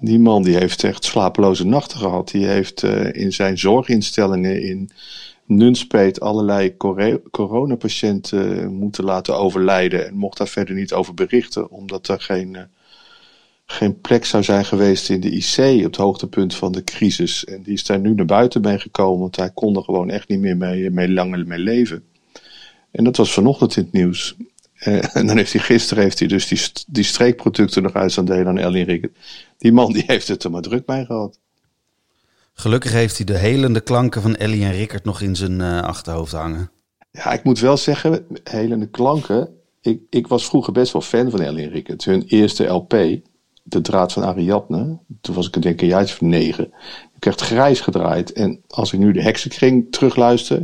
Die 0.00 0.18
man 0.18 0.42
die 0.42 0.56
heeft 0.56 0.84
echt 0.84 1.04
slapeloze 1.04 1.66
nachten 1.66 1.98
gehad. 1.98 2.30
Die 2.30 2.46
heeft 2.46 2.82
uh, 2.82 3.12
in 3.12 3.32
zijn 3.32 3.58
zorginstellingen 3.58 4.62
in 4.62 4.90
Nunspeet 5.46 6.20
allerlei 6.20 6.76
coronapatiënten 7.30 8.74
moeten 8.74 9.04
laten 9.04 9.36
overlijden. 9.36 10.06
En 10.06 10.14
mocht 10.14 10.38
daar 10.38 10.48
verder 10.48 10.74
niet 10.74 10.92
over 10.92 11.14
berichten, 11.14 11.70
omdat 11.70 12.08
er 12.08 12.20
geen, 12.20 12.54
uh, 12.54 12.60
geen 13.66 14.00
plek 14.00 14.24
zou 14.24 14.42
zijn 14.42 14.64
geweest 14.64 15.10
in 15.10 15.20
de 15.20 15.30
IC 15.30 15.76
op 15.76 15.82
het 15.84 15.96
hoogtepunt 15.96 16.54
van 16.54 16.72
de 16.72 16.84
crisis. 16.84 17.44
En 17.44 17.62
die 17.62 17.74
is 17.74 17.84
daar 17.84 18.00
nu 18.00 18.14
naar 18.14 18.26
buiten 18.26 18.60
mee 18.60 18.78
gekomen, 18.78 19.20
want 19.20 19.36
hij 19.36 19.50
kon 19.50 19.76
er 19.76 19.82
gewoon 19.82 20.10
echt 20.10 20.28
niet 20.28 20.40
meer 20.40 20.56
mee, 20.56 20.90
mee 20.90 21.10
langer 21.10 21.46
mee 21.46 21.58
leven. 21.58 22.04
En 22.90 23.04
dat 23.04 23.16
was 23.16 23.32
vanochtend 23.32 23.76
in 23.76 23.82
het 23.82 23.92
nieuws. 23.92 24.36
Uh, 24.80 25.16
en 25.16 25.26
dan 25.26 25.36
heeft 25.36 25.52
hij 25.52 25.62
gisteren 25.62 26.02
heeft 26.02 26.18
hij 26.18 26.28
dus 26.28 26.46
die, 26.48 26.60
die 26.86 27.04
streekproducten 27.04 27.82
nog 27.82 27.94
uit 27.94 28.18
aan 28.18 28.24
delen 28.24 28.46
aan 28.46 28.58
Ellie 28.58 28.84
Rickert. 28.84 29.16
Die 29.58 29.72
man 29.72 29.92
die 29.92 30.04
heeft 30.06 30.28
het 30.28 30.44
er 30.44 30.50
maar 30.50 30.62
druk 30.62 30.86
bij 30.86 31.04
gehad. 31.04 31.38
Gelukkig 32.54 32.92
heeft 32.92 33.16
hij 33.16 33.26
de 33.26 33.38
helende 33.38 33.80
klanken 33.80 34.22
van 34.22 34.36
Ellie 34.36 34.64
en 34.64 34.72
Rickert 34.72 35.04
nog 35.04 35.20
in 35.20 35.36
zijn 35.36 35.60
uh, 35.60 35.82
achterhoofd 35.82 36.32
hangen. 36.32 36.70
Ja, 37.10 37.32
ik 37.32 37.44
moet 37.44 37.58
wel 37.58 37.76
zeggen, 37.76 38.26
helende 38.44 38.88
klanken. 38.88 39.48
Ik, 39.80 40.00
ik 40.10 40.26
was 40.26 40.46
vroeger 40.46 40.72
best 40.72 40.92
wel 40.92 41.02
fan 41.02 41.30
van 41.30 41.40
Ellie 41.40 41.64
en 41.64 41.70
Rickert. 41.70 42.04
Hun 42.04 42.22
eerste 42.22 42.64
LP, 42.64 42.90
De 43.62 43.80
Draad 43.80 44.12
van 44.12 44.24
Ariadne. 44.24 44.98
Toen 45.20 45.34
was 45.34 45.46
ik 45.46 45.62
denk 45.62 45.80
een 45.80 45.86
jaartje 45.86 46.14
van 46.14 46.28
negen. 46.28 46.72
Ik 47.16 47.24
werd 47.24 47.40
grijs 47.40 47.80
gedraaid. 47.80 48.32
En 48.32 48.62
als 48.68 48.92
ik 48.92 48.98
nu 48.98 49.12
de 49.12 49.22
Heksenkring 49.22 49.86
terugluister, 49.92 50.58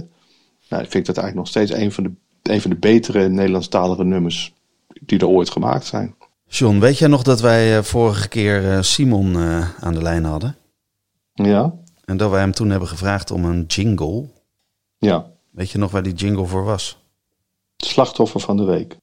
nou, 0.68 0.82
vind 0.82 0.94
ik 0.94 1.04
dat 1.04 1.16
eigenlijk 1.16 1.34
nog 1.34 1.48
steeds 1.48 1.72
een 1.72 1.92
van 1.92 2.04
de, 2.04 2.12
een 2.42 2.60
van 2.60 2.70
de 2.70 2.76
betere 2.76 3.28
Nederlandstalige 3.28 4.04
nummers 4.04 4.54
die 5.00 5.18
er 5.18 5.26
ooit 5.26 5.50
gemaakt 5.50 5.84
zijn. 5.84 6.14
John, 6.46 6.78
weet 6.78 6.98
jij 6.98 7.08
nog 7.08 7.22
dat 7.22 7.40
wij 7.40 7.76
eh, 7.76 7.82
vorige 7.82 8.28
keer 8.28 8.70
eh, 8.70 8.82
Simon 8.82 9.36
uh, 9.36 9.68
aan 9.80 9.94
de 9.94 10.02
lijn 10.02 10.24
hadden? 10.24 10.56
Ja. 11.34 11.74
En 12.04 12.16
dat 12.16 12.30
wij 12.30 12.40
hem 12.40 12.52
toen 12.52 12.70
hebben 12.70 12.88
gevraagd 12.88 13.30
om 13.30 13.44
een 13.44 13.64
jingle. 13.66 14.28
Ja. 14.98 15.26
Weet 15.50 15.70
je 15.70 15.78
nog 15.78 15.90
waar 15.90 16.02
die 16.02 16.14
jingle 16.14 16.46
voor 16.46 16.64
was? 16.64 16.98
Slachtoffer 17.76 18.40
van 18.40 18.56
de 18.56 18.64
week. 18.64 18.96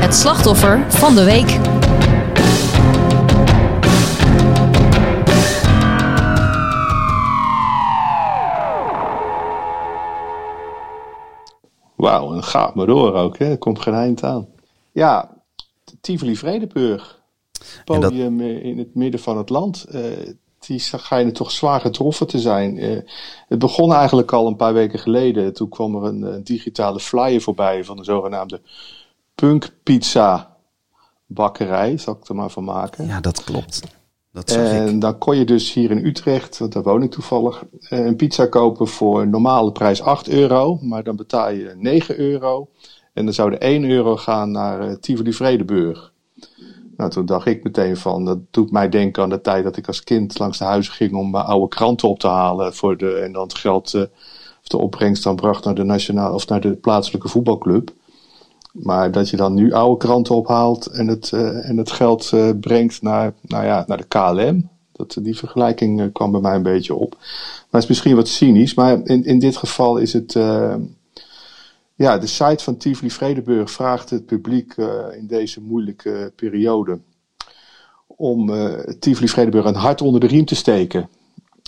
Het 0.00 0.14
slachtoffer 0.14 0.84
van 0.88 1.14
de 1.14 1.24
week. 1.24 1.79
Wauw, 12.00 12.34
en 12.34 12.42
gaat 12.42 12.74
maar 12.74 12.86
door 12.86 13.14
ook, 13.14 13.38
hè? 13.38 13.50
Er 13.50 13.58
komt 13.58 13.80
geen 13.80 13.94
eind 13.94 14.22
aan. 14.22 14.46
Ja, 14.92 15.30
Tivoli 16.00 16.36
Vredeburg. 16.36 17.20
Podium 17.84 18.40
in 18.40 18.78
het 18.78 18.94
midden 18.94 19.20
van 19.20 19.36
het 19.38 19.48
land. 19.48 19.86
Uh, 19.94 20.02
die 20.58 20.78
schijnen 20.78 21.32
toch 21.32 21.50
zwaar 21.50 21.80
getroffen 21.80 22.26
te 22.26 22.38
zijn. 22.38 22.76
Uh, 22.84 22.98
het 23.48 23.58
begon 23.58 23.92
eigenlijk 23.92 24.32
al 24.32 24.46
een 24.46 24.56
paar 24.56 24.72
weken 24.72 24.98
geleden. 24.98 25.54
Toen 25.54 25.68
kwam 25.68 25.94
er 25.96 26.02
een, 26.02 26.22
een 26.22 26.44
digitale 26.44 27.00
flyer 27.00 27.40
voorbij 27.40 27.84
van 27.84 27.96
de 27.96 28.04
zogenaamde 28.04 28.60
Punk 29.34 29.70
Pizza 29.82 30.56
bakkerij. 31.26 31.96
Zal 31.96 32.18
ik 32.20 32.28
er 32.28 32.34
maar 32.34 32.50
van 32.50 32.64
maken. 32.64 33.06
Ja, 33.06 33.20
dat 33.20 33.44
klopt. 33.44 33.82
Dat 34.32 34.50
en 34.50 34.94
ik. 34.94 35.00
dan 35.00 35.18
kon 35.18 35.36
je 35.36 35.44
dus 35.44 35.72
hier 35.72 35.90
in 35.90 36.06
Utrecht, 36.06 36.58
want 36.58 36.72
daar 36.72 36.82
woon 36.82 37.02
ik 37.02 37.10
toevallig, 37.10 37.64
eh, 37.88 38.04
een 38.04 38.16
pizza 38.16 38.46
kopen 38.46 38.88
voor 38.88 39.28
normale 39.28 39.72
prijs 39.72 40.02
8 40.02 40.28
euro. 40.28 40.78
Maar 40.82 41.02
dan 41.02 41.16
betaal 41.16 41.50
je 41.50 41.74
9 41.76 42.18
euro. 42.18 42.68
En 43.12 43.24
dan 43.24 43.34
zou 43.34 43.52
er 43.52 43.62
1 43.62 43.84
euro 43.84 44.16
gaan 44.16 44.50
naar 44.50 44.88
uh, 44.88 44.94
Tivoli 44.94 45.32
Vredeburg. 45.32 46.12
Nou, 46.96 47.10
toen 47.10 47.26
dacht 47.26 47.46
ik 47.46 47.64
meteen 47.64 47.96
van, 47.96 48.24
dat 48.24 48.38
doet 48.50 48.70
mij 48.70 48.88
denken 48.88 49.22
aan 49.22 49.30
de 49.30 49.40
tijd 49.40 49.64
dat 49.64 49.76
ik 49.76 49.86
als 49.86 50.04
kind 50.04 50.38
langs 50.38 50.58
de 50.58 50.64
huizen 50.64 50.92
ging 50.92 51.14
om 51.14 51.30
mijn 51.30 51.44
oude 51.44 51.68
kranten 51.68 52.08
op 52.08 52.18
te 52.18 52.28
halen. 52.28 52.74
Voor 52.74 52.96
de, 52.96 53.12
en 53.12 53.32
dan 53.32 53.42
het 53.42 53.58
geld, 53.58 53.94
of 54.60 54.68
de 54.68 54.78
opbrengst 54.78 55.22
dan 55.22 55.36
bracht 55.36 55.64
naar 55.64 55.74
de 55.74 55.84
nationale, 55.84 56.34
of 56.34 56.48
naar 56.48 56.60
de 56.60 56.76
plaatselijke 56.76 57.28
voetbalclub. 57.28 57.92
Maar 58.72 59.10
dat 59.10 59.30
je 59.30 59.36
dan 59.36 59.54
nu 59.54 59.72
oude 59.72 59.96
kranten 59.96 60.34
ophaalt 60.34 60.86
en 60.86 61.06
het, 61.06 61.30
uh, 61.34 61.68
en 61.68 61.76
het 61.76 61.90
geld 61.90 62.30
uh, 62.34 62.50
brengt 62.60 63.02
naar, 63.02 63.32
nou 63.40 63.64
ja, 63.64 63.84
naar 63.86 63.96
de 63.96 64.04
KLM. 64.04 64.68
Dat, 64.92 65.16
die 65.20 65.36
vergelijking 65.36 66.00
uh, 66.00 66.06
kwam 66.12 66.30
bij 66.30 66.40
mij 66.40 66.54
een 66.54 66.62
beetje 66.62 66.94
op. 66.94 67.14
Maar 67.18 67.80
het 67.80 67.82
is 67.82 67.88
misschien 67.88 68.16
wat 68.16 68.28
cynisch. 68.28 68.74
Maar 68.74 69.00
in, 69.04 69.24
in 69.24 69.38
dit 69.38 69.56
geval 69.56 69.96
is 69.96 70.12
het. 70.12 70.32
ja, 71.94 72.18
de 72.18 72.26
site 72.26 72.64
van 72.64 72.76
Tivoli 72.76 73.10
Vredeburg 73.10 73.70
vraagt 73.70 74.10
het 74.10 74.26
publiek 74.26 74.74
in 75.18 75.26
deze 75.26 75.60
moeilijke 75.60 76.32
periode. 76.36 76.98
om 78.06 78.50
Tivoli 78.98 79.28
Vredeburg 79.28 79.64
een 79.64 79.74
hart 79.74 80.02
onder 80.02 80.20
de 80.20 80.26
riem 80.26 80.44
te 80.44 80.54
steken. 80.54 81.08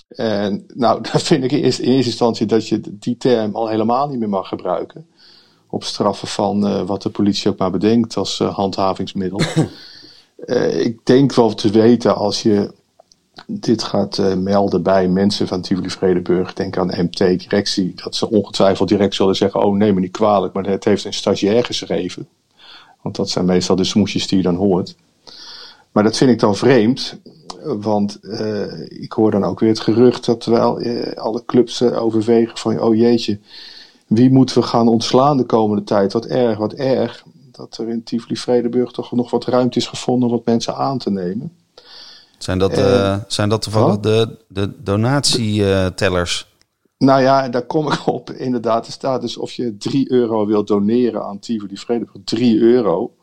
En 0.08 0.66
nou, 0.74 1.00
dan 1.12 1.20
vind 1.20 1.44
ik 1.44 1.52
in 1.52 1.62
eerste 1.62 1.82
instantie 1.82 2.46
dat 2.46 2.68
je 2.68 2.80
die 2.84 3.16
term 3.16 3.54
al 3.54 3.68
helemaal 3.68 4.08
niet 4.08 4.18
meer 4.18 4.28
mag 4.28 4.48
gebruiken 4.48 5.06
op 5.72 5.84
straffen 5.84 6.28
van 6.28 6.66
uh, 6.66 6.82
wat 6.82 7.02
de 7.02 7.10
politie 7.10 7.50
ook 7.50 7.58
maar 7.58 7.70
bedenkt 7.70 8.16
als 8.16 8.40
uh, 8.40 8.54
handhavingsmiddel. 8.54 9.40
uh, 10.46 10.80
ik 10.86 10.98
denk 11.04 11.34
wel 11.34 11.54
te 11.54 11.70
weten 11.70 12.16
als 12.16 12.42
je 12.42 12.72
dit 13.46 13.82
gaat 13.82 14.18
melden 14.36 14.82
bij 14.82 15.08
mensen 15.08 15.48
van 15.48 15.60
Tivoli 15.60 15.90
Vredeburg, 15.90 16.52
denk 16.52 16.76
aan 16.76 16.88
de 16.88 17.02
MT-directie, 17.02 17.92
dat 17.94 18.14
ze 18.14 18.30
ongetwijfeld 18.30 18.88
direct 18.88 19.14
zullen 19.14 19.36
zeggen: 19.36 19.64
Oh, 19.64 19.76
neem 19.76 19.94
me 19.94 20.00
niet 20.00 20.10
kwalijk, 20.10 20.54
maar 20.54 20.66
het 20.66 20.84
heeft 20.84 21.04
een 21.04 21.12
stagiair 21.12 21.64
geschreven. 21.64 22.28
Want 23.02 23.16
dat 23.16 23.30
zijn 23.30 23.44
meestal 23.44 23.76
de 23.76 23.84
smoesjes 23.84 24.26
die 24.26 24.36
je 24.36 24.42
dan 24.42 24.54
hoort. 24.54 24.96
Maar 25.92 26.02
dat 26.02 26.16
vind 26.16 26.30
ik 26.30 26.38
dan 26.38 26.56
vreemd. 26.56 27.20
Want 27.62 28.18
uh, 28.22 28.90
ik 29.02 29.12
hoor 29.12 29.30
dan 29.30 29.44
ook 29.44 29.60
weer 29.60 29.68
het 29.68 29.80
gerucht 29.80 30.24
dat 30.24 30.40
terwijl 30.40 30.80
uh, 30.80 31.12
alle 31.12 31.44
clubs 31.44 31.82
overwegen 31.82 32.58
van 32.58 32.80
oh 32.80 32.96
jeetje, 32.96 33.38
wie 34.14 34.30
moeten 34.30 34.58
we 34.58 34.62
gaan 34.62 34.88
ontslaan 34.88 35.36
de 35.36 35.44
komende 35.44 35.84
tijd? 35.84 36.12
Wat 36.12 36.26
erg, 36.26 36.58
wat 36.58 36.72
erg. 36.72 37.24
Dat 37.52 37.78
er 37.78 37.88
in 37.88 38.02
Tivoli 38.02 38.36
Vredenburg 38.36 38.92
toch 38.92 39.12
nog 39.12 39.30
wat 39.30 39.44
ruimte 39.44 39.78
is 39.78 39.86
gevonden 39.86 40.28
om 40.28 40.34
wat 40.34 40.44
mensen 40.44 40.76
aan 40.76 40.98
te 40.98 41.10
nemen. 41.10 41.52
Zijn 42.38 42.58
dat, 42.58 42.74
zijn 43.26 43.48
dat 43.48 43.62
toevallig 43.62 43.98
de, 43.98 44.38
de 44.48 44.82
donatietellers? 44.82 46.50
Nou 46.98 47.20
ja, 47.22 47.48
daar 47.48 47.66
kom 47.66 47.92
ik 47.92 48.06
op. 48.06 48.30
Inderdaad, 48.30 48.86
er 48.86 48.92
staat 48.92 49.20
dus 49.20 49.36
of 49.36 49.52
je 49.52 49.76
3 49.76 50.12
euro 50.12 50.46
wilt 50.46 50.66
doneren 50.66 51.24
aan 51.24 51.38
Tivoli 51.38 51.76
Vredenburg. 51.76 52.16
3 52.24 52.60
euro. 52.60 53.14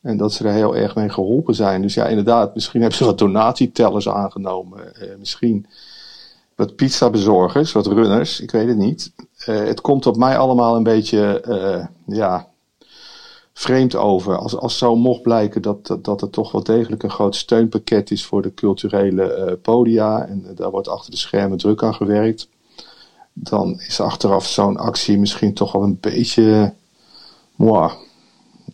En 0.00 0.16
dat 0.16 0.32
ze 0.32 0.44
er 0.44 0.52
heel 0.52 0.76
erg 0.76 0.94
mee 0.94 1.08
geholpen 1.08 1.54
zijn. 1.54 1.82
Dus 1.82 1.94
ja, 1.94 2.06
inderdaad, 2.06 2.54
misschien 2.54 2.80
hebben 2.80 2.98
ze 2.98 3.04
wat 3.04 3.18
donatietellers 3.18 4.08
aangenomen. 4.08 4.94
Eh, 4.94 5.16
misschien 5.18 5.66
wat 6.58 6.76
pizza 6.76 7.10
bezorgers, 7.10 7.72
wat 7.72 7.86
runners, 7.86 8.40
ik 8.40 8.50
weet 8.50 8.68
het 8.68 8.76
niet. 8.76 9.12
Uh, 9.46 9.64
het 9.64 9.80
komt 9.80 10.06
op 10.06 10.16
mij 10.16 10.38
allemaal 10.38 10.76
een 10.76 10.82
beetje, 10.82 11.44
uh, 11.48 11.86
ja, 12.16 12.48
vreemd 13.52 13.96
over. 13.96 14.38
Als, 14.38 14.56
als 14.56 14.78
zo 14.78 14.96
mocht 14.96 15.22
blijken 15.22 15.62
dat, 15.62 15.86
dat, 15.86 16.04
dat 16.04 16.22
er 16.22 16.30
toch 16.30 16.52
wel 16.52 16.62
degelijk 16.62 17.02
een 17.02 17.10
groot 17.10 17.36
steunpakket 17.36 18.10
is 18.10 18.24
voor 18.24 18.42
de 18.42 18.54
culturele 18.54 19.46
uh, 19.48 19.52
podia. 19.62 20.26
En 20.26 20.46
daar 20.54 20.70
wordt 20.70 20.88
achter 20.88 21.10
de 21.10 21.16
schermen 21.16 21.58
druk 21.58 21.82
aan 21.82 21.94
gewerkt. 21.94 22.48
Dan 23.32 23.80
is 23.80 24.00
achteraf 24.00 24.46
zo'n 24.46 24.76
actie 24.76 25.18
misschien 25.18 25.54
toch 25.54 25.72
wel 25.72 25.82
een 25.82 26.00
beetje, 26.00 26.74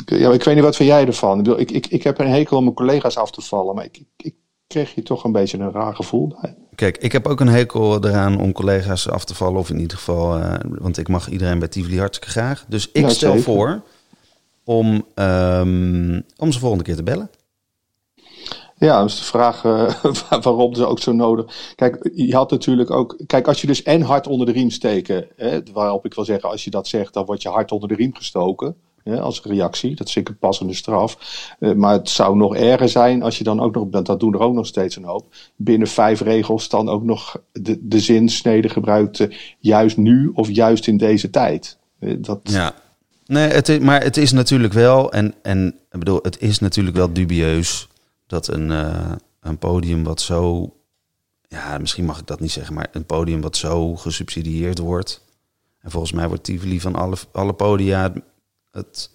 ja, 0.05 0.31
ik 0.33 0.45
weet 0.45 0.55
niet 0.55 0.65
wat 0.65 0.77
vind 0.77 0.89
jij 0.89 1.07
ervan. 1.07 1.59
Ik, 1.59 1.71
ik, 1.71 1.87
ik 1.87 2.03
heb 2.03 2.19
een 2.19 2.31
hekel 2.31 2.57
om 2.57 2.63
mijn 2.63 2.77
collega's 2.77 3.17
af 3.17 3.31
te 3.31 3.41
vallen, 3.41 3.75
maar 3.75 3.85
ik, 3.85 3.97
ik, 3.97 4.07
ik 4.17 4.35
kreeg 4.67 4.95
hier 4.95 5.05
toch 5.05 5.25
een 5.25 5.33
beetje 5.33 5.59
een 5.59 5.73
raar 5.73 5.95
gevoel 5.95 6.37
bij. 6.41 6.57
Kijk, 6.75 6.99
ik 6.99 7.13
heb 7.13 7.27
ook 7.27 7.41
een 7.41 7.49
hekel 7.49 8.05
eraan 8.05 8.41
om 8.41 8.53
collega's 8.53 9.09
af 9.09 9.25
te 9.25 9.35
vallen. 9.35 9.61
Of 9.61 9.71
in 9.71 9.79
ieder 9.81 9.97
geval, 9.97 10.39
uh, 10.39 10.55
want 10.63 10.99
ik 10.99 11.09
mag 11.09 11.29
iedereen 11.29 11.59
bij 11.59 11.69
Tivoli 11.69 11.99
hartstikke 11.99 12.31
graag. 12.31 12.65
Dus 12.69 12.91
ik 12.93 13.03
ja, 13.03 13.09
stel 13.09 13.31
zeker. 13.31 13.45
voor 13.45 13.83
om, 14.65 15.07
um, 15.15 16.25
om 16.37 16.53
ze 16.53 16.59
volgende 16.59 16.85
keer 16.85 16.97
te 16.97 17.03
bellen. 17.03 17.31
Ja, 18.77 19.03
dus 19.03 19.19
de 19.19 19.25
vraag 19.25 19.65
uh, 19.65 19.91
waarom 20.43 20.75
ze 20.75 20.87
ook 20.87 20.99
zo 20.99 21.13
nodig. 21.13 21.73
Kijk, 21.75 22.11
je 22.15 22.35
had 22.35 22.51
natuurlijk 22.51 22.91
ook. 22.91 23.19
Kijk, 23.27 23.49
als 23.49 23.61
je 23.61 23.67
dus 23.67 23.83
en 23.83 24.03
hard 24.03 24.27
onder 24.27 24.47
de 24.47 24.53
riem 24.53 24.71
steken. 24.71 25.27
Hè, 25.37 25.61
waarop 25.73 26.05
ik 26.05 26.15
wil 26.15 26.25
zeggen, 26.25 26.49
als 26.51 26.65
je 26.65 26.71
dat 26.71 26.89
zegt, 26.89 27.15
dan 27.15 27.25
word 27.25 27.43
je 27.43 27.49
hard 27.49 27.73
onder 27.73 27.89
de 27.89 27.95
riem 27.95 28.15
gestoken 28.15 28.77
als 29.05 29.43
reactie. 29.43 29.95
Dat 29.95 30.07
is 30.07 30.13
zeker 30.13 30.35
passende 30.35 30.75
straf. 30.75 31.19
Uh, 31.61 31.73
maar 31.73 31.93
het 31.93 32.09
zou 32.09 32.37
nog 32.37 32.57
erger 32.57 32.89
zijn 32.89 33.23
als 33.23 33.39
je 33.39 33.45
dan 33.45 33.61
ook 33.61 33.75
nog, 33.75 33.89
dat 34.03 34.21
doen 34.21 34.35
er 34.35 34.41
ook 34.41 34.55
nog 34.55 34.67
steeds 34.67 34.97
een 34.97 35.05
hoop, 35.05 35.35
binnen 35.57 35.89
vijf 35.89 36.21
regels 36.21 36.69
dan 36.69 36.89
ook 36.89 37.03
nog 37.03 37.37
de, 37.53 37.79
de 37.81 38.01
zinsnede 38.01 38.69
gebruikt, 38.69 39.19
uh, 39.19 39.37
juist 39.59 39.97
nu 39.97 40.31
of 40.35 40.51
juist 40.51 40.87
in 40.87 40.97
deze 40.97 41.31
tijd. 41.31 41.79
Uh, 42.01 42.17
dat... 42.19 42.41
Ja, 42.43 42.75
nee, 43.27 43.49
het 43.49 43.69
is, 43.69 43.79
maar 43.79 44.03
het 44.03 44.17
is 44.17 44.33
natuurlijk 44.33 44.73
wel, 44.73 45.13
en, 45.13 45.35
en 45.43 45.67
ik 45.91 45.99
bedoel, 45.99 46.19
het 46.23 46.41
is 46.41 46.59
natuurlijk 46.59 46.97
wel 46.97 47.13
dubieus 47.13 47.89
dat 48.27 48.49
een, 48.49 48.71
een 49.41 49.59
podium 49.59 50.05
wat 50.05 50.21
zo, 50.21 50.73
ja, 51.49 51.79
misschien 51.79 52.05
mag 52.05 52.21
ik 52.21 52.27
dat 52.27 52.41
niet 52.41 52.53
zeggen, 52.53 52.75
maar 52.75 52.89
een 52.93 53.07
podium 53.07 53.41
wat 53.41 53.57
zo 53.57 53.97
gesubsidieerd 53.97 54.79
wordt. 54.79 55.25
En 55.81 55.91
volgens 55.91 56.13
mij 56.13 56.29
wordt 56.29 56.45
Tivoli 56.45 56.81
van 56.81 56.95
alle, 56.95 57.17
alle 57.33 57.53
podia 57.53 58.13
het 58.75 59.11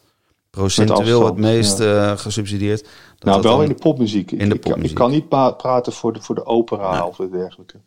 procentueel 0.49 1.25
het 1.25 1.37
meest 1.37 1.77
ja. 1.77 2.11
uh, 2.11 2.17
gesubsidieerd. 2.17 2.87
Dat 3.17 3.23
nou, 3.23 3.41
wel 3.41 3.61
in 3.61 3.69
de 3.69 3.75
popmuziek. 3.75 4.31
In 4.31 4.49
de 4.49 4.55
ik, 4.55 4.61
popmuziek. 4.61 4.89
Ik, 4.89 4.95
kan 4.95 5.11
niet 5.11 5.29
praten 5.57 5.93
voor 5.93 6.13
de, 6.13 6.21
voor 6.21 6.35
de 6.35 6.45
opera 6.45 6.91
nou, 6.91 7.07
of 7.07 7.17
dergelijke. 7.31 7.79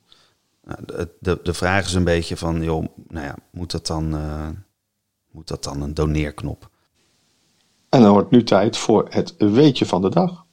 Nou, 0.64 0.78
de, 0.86 1.08
de, 1.18 1.40
de 1.42 1.54
vraag 1.54 1.86
is 1.86 1.94
een 1.94 2.04
beetje 2.04 2.36
van, 2.36 2.62
joh, 2.62 2.84
nou 3.08 3.26
ja, 3.26 3.36
moet 3.50 3.70
dat 3.70 3.86
dan, 3.86 4.14
uh, 4.14 4.48
moet 5.30 5.48
dat 5.48 5.64
dan 5.64 5.82
een 5.82 5.94
doneerknop? 5.94 6.70
En 7.88 8.02
dan 8.02 8.12
wordt 8.12 8.30
nu 8.30 8.44
tijd 8.44 8.76
voor 8.76 9.06
het 9.10 9.34
weetje 9.38 9.86
van 9.86 10.02
de 10.02 10.10
dag. 10.10 10.44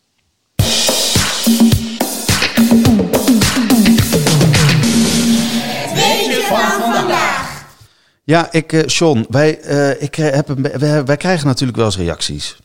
Ja, 8.29 8.51
ik, 8.51 8.73
uh, 8.73 8.81
Sean, 8.85 9.25
wij, 9.29 9.65
uh, 9.65 10.01
ik 10.01 10.15
heb 10.15 10.49
een, 10.49 10.61
wij, 10.61 11.05
wij, 11.05 11.17
krijgen 11.17 11.47
natuurlijk 11.47 11.77
wel 11.77 11.85
eens 11.85 11.97
reacties. 11.97 12.59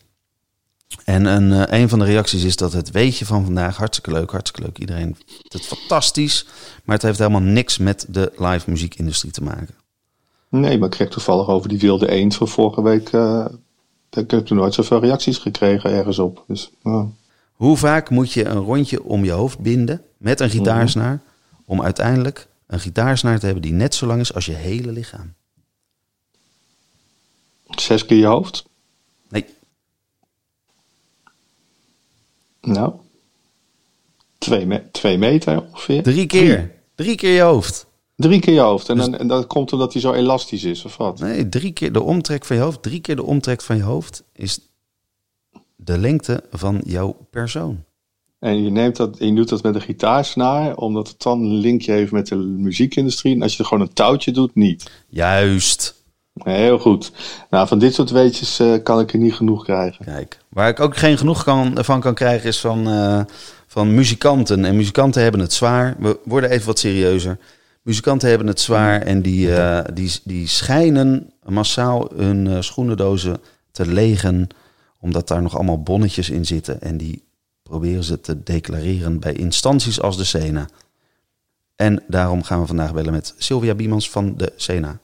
En 1.05 1.25
een, 1.25 1.51
uh, 1.51 1.81
een 1.81 1.89
van 1.89 1.99
de 1.99 2.05
reacties 2.05 2.45
is 2.45 2.57
dat 2.57 2.73
het 2.73 2.91
weetje 2.91 3.27
van 3.27 3.45
vandaag 3.45 3.77
hartstikke 3.77 4.13
leuk, 4.13 4.31
hartstikke 4.31 4.63
leuk. 4.63 4.79
Iedereen 4.79 5.17
vindt 5.27 5.53
het 5.53 5.67
fantastisch, 5.67 6.47
maar 6.85 6.95
het 6.95 7.05
heeft 7.05 7.19
helemaal 7.19 7.41
niks 7.41 7.79
met 7.79 8.07
de 8.09 8.33
live 8.37 8.71
muziekindustrie 8.71 9.33
te 9.33 9.43
maken. 9.43 9.75
Nee, 10.49 10.79
maar 10.79 10.89
ik 10.89 10.95
kreeg 10.95 11.09
toevallig 11.09 11.49
over 11.49 11.69
die 11.69 11.79
wilde 11.79 12.11
eend 12.11 12.35
van 12.35 12.49
vorige 12.49 12.83
week. 12.83 13.09
ik 14.11 14.31
heb 14.31 14.47
toen 14.47 14.57
nooit 14.57 14.75
zoveel 14.75 15.01
reacties 15.01 15.39
gekregen 15.39 15.91
ergens 15.91 16.19
op. 16.19 16.45
Dus, 16.47 16.71
Hoe 17.53 17.77
vaak 17.77 18.11
moet 18.11 18.33
je 18.33 18.45
een 18.45 18.63
rondje 18.63 19.05
om 19.05 19.25
je 19.25 19.33
hoofd 19.33 19.59
binden 19.59 20.03
met 20.19 20.41
een 20.41 20.51
gitaarsnaar 20.51 21.13
mm 21.13 21.23
-hmm. 21.51 21.63
om 21.67 21.83
uiteindelijk 21.83 22.49
een 22.67 22.81
gitaarsnaar 22.81 23.39
te 23.39 23.45
hebben 23.45 23.63
die 23.63 23.73
net 23.73 23.95
zo 23.95 24.07
lang 24.07 24.21
is 24.21 24.35
als 24.35 24.47
je 24.47 24.53
hele 24.53 24.93
lichaam? 24.93 25.35
Zes 27.81 28.07
keer 28.07 28.19
je 28.19 28.27
hoofd? 28.27 28.65
Nee. 29.29 29.45
Nou, 32.61 32.93
twee, 34.39 34.67
me 34.67 34.91
twee 34.91 35.19
meter 35.19 35.63
ongeveer. 35.63 36.03
Drie 36.03 36.27
keer. 36.27 36.57
Drie. 36.57 36.71
drie. 36.95 37.17
keer 37.17 37.35
je 37.35 37.41
hoofd. 37.41 37.87
Drie 38.17 38.41
keer 38.41 38.55
je 38.55 38.61
hoofd. 38.61 38.89
En, 38.89 38.97
dus, 38.97 39.05
dan, 39.05 39.19
en 39.19 39.27
dat 39.27 39.47
komt 39.47 39.73
omdat 39.73 39.93
hij 39.93 40.03
zo 40.03 40.13
elastisch 40.13 40.65
is, 40.65 40.85
of 40.85 40.97
wat? 40.97 41.19
Nee, 41.19 41.49
drie 41.49 41.73
keer 41.73 41.93
de 41.93 42.03
omtrek 42.03 42.45
van 42.45 42.57
je 42.57 42.63
hoofd. 42.63 42.83
Drie 42.83 43.01
keer 43.01 43.17
de 43.17 43.25
omtrek 43.25 43.63
van 43.63 43.77
je 43.77 43.83
hoofd 43.83 44.25
is 44.33 44.59
de 45.77 45.99
lengte 45.99 46.45
van 46.51 46.83
jouw 46.87 47.17
persoon. 47.31 47.85
En 48.39 48.63
je, 48.63 48.71
neemt 48.71 48.97
dat, 48.97 49.17
je 49.19 49.35
doet 49.35 49.49
dat 49.49 49.63
met 49.63 49.75
een 49.75 49.81
gitaarsnaar, 49.81 50.77
omdat 50.77 51.09
het 51.09 51.23
dan 51.23 51.41
een 51.41 51.55
linkje 51.55 51.93
heeft 51.93 52.13
met 52.13 52.27
de 52.27 52.37
muziekindustrie. 52.37 53.35
En 53.35 53.43
als 53.43 53.53
je 53.53 53.59
er 53.59 53.69
gewoon 53.69 53.87
een 53.87 53.93
touwtje 53.93 54.31
doet, 54.31 54.55
niet. 54.55 54.91
Juist. 55.09 56.04
Heel 56.43 56.79
goed. 56.79 57.13
Nou, 57.51 57.69
van 57.69 57.79
dit 57.79 57.95
soort 57.95 58.11
weetjes 58.11 58.61
uh, 58.61 58.83
kan 58.83 59.01
ik 59.01 59.13
er 59.13 59.19
niet 59.19 59.35
genoeg 59.35 59.65
krijgen. 59.65 60.05
Kijk, 60.05 60.39
waar 60.49 60.69
ik 60.69 60.81
ook 60.81 60.97
geen 60.97 61.19
genoeg 61.19 61.45
kan, 61.45 61.79
van 61.85 62.01
kan 62.01 62.15
krijgen 62.15 62.49
is 62.49 62.61
van, 62.61 62.89
uh, 62.89 63.21
van 63.67 63.95
muzikanten. 63.95 64.65
En 64.65 64.77
muzikanten 64.77 65.23
hebben 65.23 65.41
het 65.41 65.53
zwaar. 65.53 65.97
We 65.99 66.19
worden 66.25 66.51
even 66.51 66.67
wat 66.67 66.79
serieuzer. 66.79 67.39
Muzikanten 67.83 68.29
hebben 68.29 68.47
het 68.47 68.61
zwaar 68.61 69.03
en 69.03 69.23
die, 69.23 69.49
uh, 69.49 69.81
die, 69.93 70.21
die 70.25 70.49
schijnen 70.49 71.33
massaal 71.45 72.09
hun 72.15 72.65
schoenendozen 72.65 73.41
te 73.71 73.87
legen. 73.87 74.49
Omdat 75.01 75.29
daar 75.29 75.43
nog 75.43 75.55
allemaal 75.55 75.83
bonnetjes 75.83 76.31
in 76.31 76.47
zitten. 76.47 76.81
En 76.81 76.97
die 76.97 77.23
proberen 77.63 78.05
ze 78.05 78.21
te 78.21 78.43
declareren 78.43 79.21
bij 79.21 79.33
instanties 79.33 80.01
als 80.01 80.17
de 80.17 80.25
Sena. 80.25 80.69
En 81.77 82.03
daarom 82.09 82.43
gaan 82.43 82.61
we 82.61 82.67
vandaag 82.67 82.95
bellen 82.95 83.13
met 83.13 83.35
Sylvia 83.39 83.75
Biemans 83.75 84.11
van 84.11 84.35
de 84.37 84.53
Sena. 84.57 84.99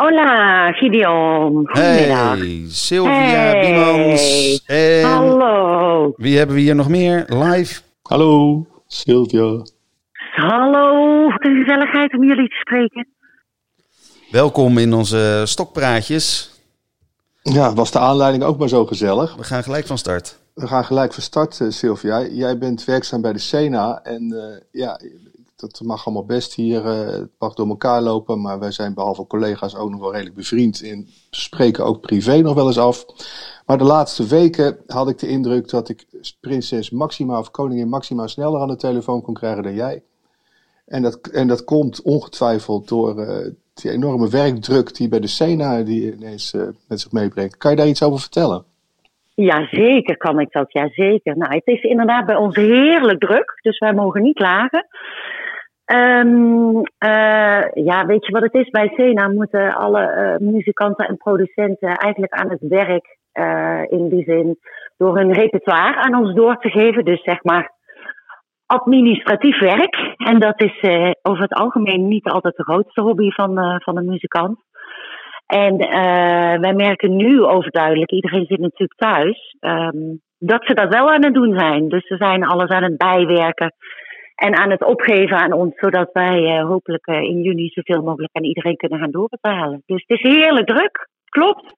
Hola, 0.00 0.72
Gideon. 0.72 1.68
Goedemiddag. 1.68 2.38
Hey, 2.38 2.64
Sylvia 2.68 3.12
hey. 3.12 3.60
Biemans. 3.60 4.62
En 4.66 5.04
Hallo. 5.04 6.12
Wie 6.16 6.36
hebben 6.38 6.56
we 6.56 6.62
hier 6.62 6.74
nog 6.74 6.88
meer 6.88 7.24
live? 7.28 7.80
Hallo, 8.02 8.66
Sylvia. 8.86 9.62
Hallo, 10.34 11.22
wat 11.30 11.44
een 11.44 11.62
gezelligheid 11.64 12.14
om 12.14 12.24
jullie 12.24 12.48
te 12.48 12.54
spreken. 12.54 13.08
Welkom 14.30 14.78
in 14.78 14.92
onze 14.92 15.42
stokpraatjes. 15.44 16.50
Ja, 17.42 17.74
was 17.74 17.90
de 17.90 17.98
aanleiding 17.98 18.42
ook 18.42 18.58
maar 18.58 18.68
zo 18.68 18.86
gezellig. 18.86 19.36
We 19.36 19.44
gaan 19.44 19.62
gelijk 19.62 19.86
van 19.86 19.98
start. 19.98 20.38
We 20.54 20.66
gaan 20.66 20.84
gelijk 20.84 21.12
van 21.14 21.22
start, 21.22 21.60
Sylvia. 21.68 22.26
Jij 22.26 22.58
bent 22.58 22.84
werkzaam 22.84 23.20
bij 23.20 23.32
de 23.32 23.38
Sena 23.38 24.00
en 24.02 24.32
uh, 24.32 24.80
ja, 24.82 25.00
dat 25.60 25.80
mag 25.84 26.06
allemaal 26.06 26.24
best 26.24 26.54
hier, 26.54 26.84
uh, 26.84 27.06
het 27.06 27.30
mag 27.38 27.54
door 27.54 27.68
elkaar 27.68 28.02
lopen, 28.02 28.40
maar 28.40 28.58
wij 28.58 28.70
zijn 28.70 28.94
behalve 28.94 29.26
collega's 29.26 29.76
ook 29.76 29.90
nog 29.90 30.00
wel 30.00 30.12
redelijk 30.12 30.36
bevriend 30.36 30.82
en 30.82 31.06
spreken 31.30 31.84
ook 31.84 32.00
privé 32.00 32.36
nog 32.36 32.54
wel 32.54 32.66
eens 32.66 32.78
af. 32.78 33.04
Maar 33.66 33.78
de 33.78 33.84
laatste 33.84 34.26
weken 34.26 34.78
had 34.86 35.08
ik 35.08 35.18
de 35.18 35.28
indruk 35.28 35.68
dat 35.68 35.88
ik 35.88 36.06
prinses 36.40 36.90
Maxima 36.90 37.38
of 37.38 37.50
koningin 37.50 37.88
Maxima 37.88 38.26
sneller 38.26 38.60
aan 38.60 38.68
de 38.68 38.76
telefoon 38.76 39.22
kon 39.22 39.34
krijgen 39.34 39.62
dan 39.62 39.74
jij. 39.74 40.02
En 40.86 41.02
dat, 41.02 41.26
en 41.26 41.48
dat 41.48 41.64
komt 41.64 42.02
ongetwijfeld 42.02 42.88
door 42.88 43.18
uh, 43.18 43.46
die 43.74 43.90
enorme 43.90 44.28
werkdruk 44.28 44.94
die 44.94 45.08
bij 45.08 45.20
de 45.20 45.26
Sena 45.26 45.82
die 45.82 46.12
ineens 46.12 46.52
uh, 46.52 46.62
met 46.88 47.00
zich 47.00 47.12
meebrengt. 47.12 47.56
Kan 47.56 47.70
je 47.70 47.76
daar 47.76 47.86
iets 47.86 48.02
over 48.02 48.20
vertellen? 48.20 48.64
Ja, 49.34 49.68
zeker 49.70 50.16
kan 50.16 50.40
ik 50.40 50.52
dat. 50.52 50.72
Ja, 50.72 50.88
zeker. 50.88 51.36
Nou, 51.36 51.54
het 51.54 51.66
is 51.66 51.82
inderdaad 51.82 52.26
bij 52.26 52.36
ons 52.36 52.56
heerlijk 52.56 53.20
druk, 53.20 53.58
dus 53.62 53.78
wij 53.78 53.92
mogen 53.92 54.22
niet 54.22 54.36
klagen. 54.36 54.86
Ehm, 55.90 56.82
eh, 56.98 57.62
ja, 57.72 58.06
weet 58.06 58.26
je 58.26 58.32
wat 58.32 58.42
het 58.42 58.54
is? 58.54 58.70
Bij 58.70 58.92
Sena 58.96 59.28
moeten 59.28 59.74
alle 59.74 60.00
eh, 60.00 60.36
muzikanten 60.38 61.06
en 61.06 61.16
producenten 61.16 61.96
eigenlijk 61.96 62.32
aan 62.32 62.50
het 62.50 62.60
werk, 62.68 63.18
eh, 63.32 63.82
in 63.88 64.08
die 64.08 64.24
zin, 64.24 64.58
door 64.96 65.16
hun 65.16 65.32
repertoire 65.32 65.96
aan 65.96 66.14
ons 66.14 66.34
door 66.34 66.56
te 66.56 66.70
geven. 66.70 67.04
Dus 67.04 67.22
zeg 67.22 67.42
maar 67.42 67.70
administratief 68.66 69.60
werk. 69.60 70.14
En 70.16 70.38
dat 70.40 70.60
is 70.60 70.80
over 71.22 71.42
het 71.42 71.52
algemeen 71.52 72.08
niet 72.08 72.28
altijd 72.28 72.56
de 72.56 72.62
grootste 72.62 73.00
hobby 73.00 73.30
van, 73.30 73.80
van 73.82 73.96
een 73.96 74.06
muzikant. 74.06 74.58
En 75.46 75.76
wij 76.60 76.74
merken 76.74 77.16
nu 77.16 77.42
overduidelijk, 77.42 78.10
iedereen 78.10 78.46
zit 78.46 78.58
natuurlijk 78.58 78.98
thuis, 78.98 79.56
ehm, 79.60 80.16
dat 80.38 80.64
ze 80.64 80.74
dat 80.74 80.94
wel 80.94 81.10
aan 81.10 81.24
het 81.24 81.34
doen 81.34 81.58
zijn. 81.58 81.88
Dus 81.88 82.06
ze 82.06 82.16
zijn 82.16 82.44
alles 82.44 82.68
aan 82.68 82.82
het 82.82 82.96
bijwerken 82.96 83.72
en 84.40 84.56
aan 84.56 84.70
het 84.70 84.84
opgeven 84.84 85.36
aan 85.36 85.52
ons, 85.52 85.78
zodat 85.78 86.10
wij 86.12 86.44
eh, 86.44 86.66
hopelijk 86.66 87.06
eh, 87.06 87.22
in 87.22 87.42
juni 87.42 87.68
zoveel 87.68 88.02
mogelijk 88.02 88.36
aan 88.36 88.44
iedereen 88.44 88.76
kunnen 88.76 88.98
gaan 88.98 89.10
doorbetalen. 89.10 89.82
Dus 89.86 90.04
het 90.06 90.18
is 90.18 90.32
heerlijk 90.32 90.66
druk, 90.66 91.08
klopt. 91.24 91.74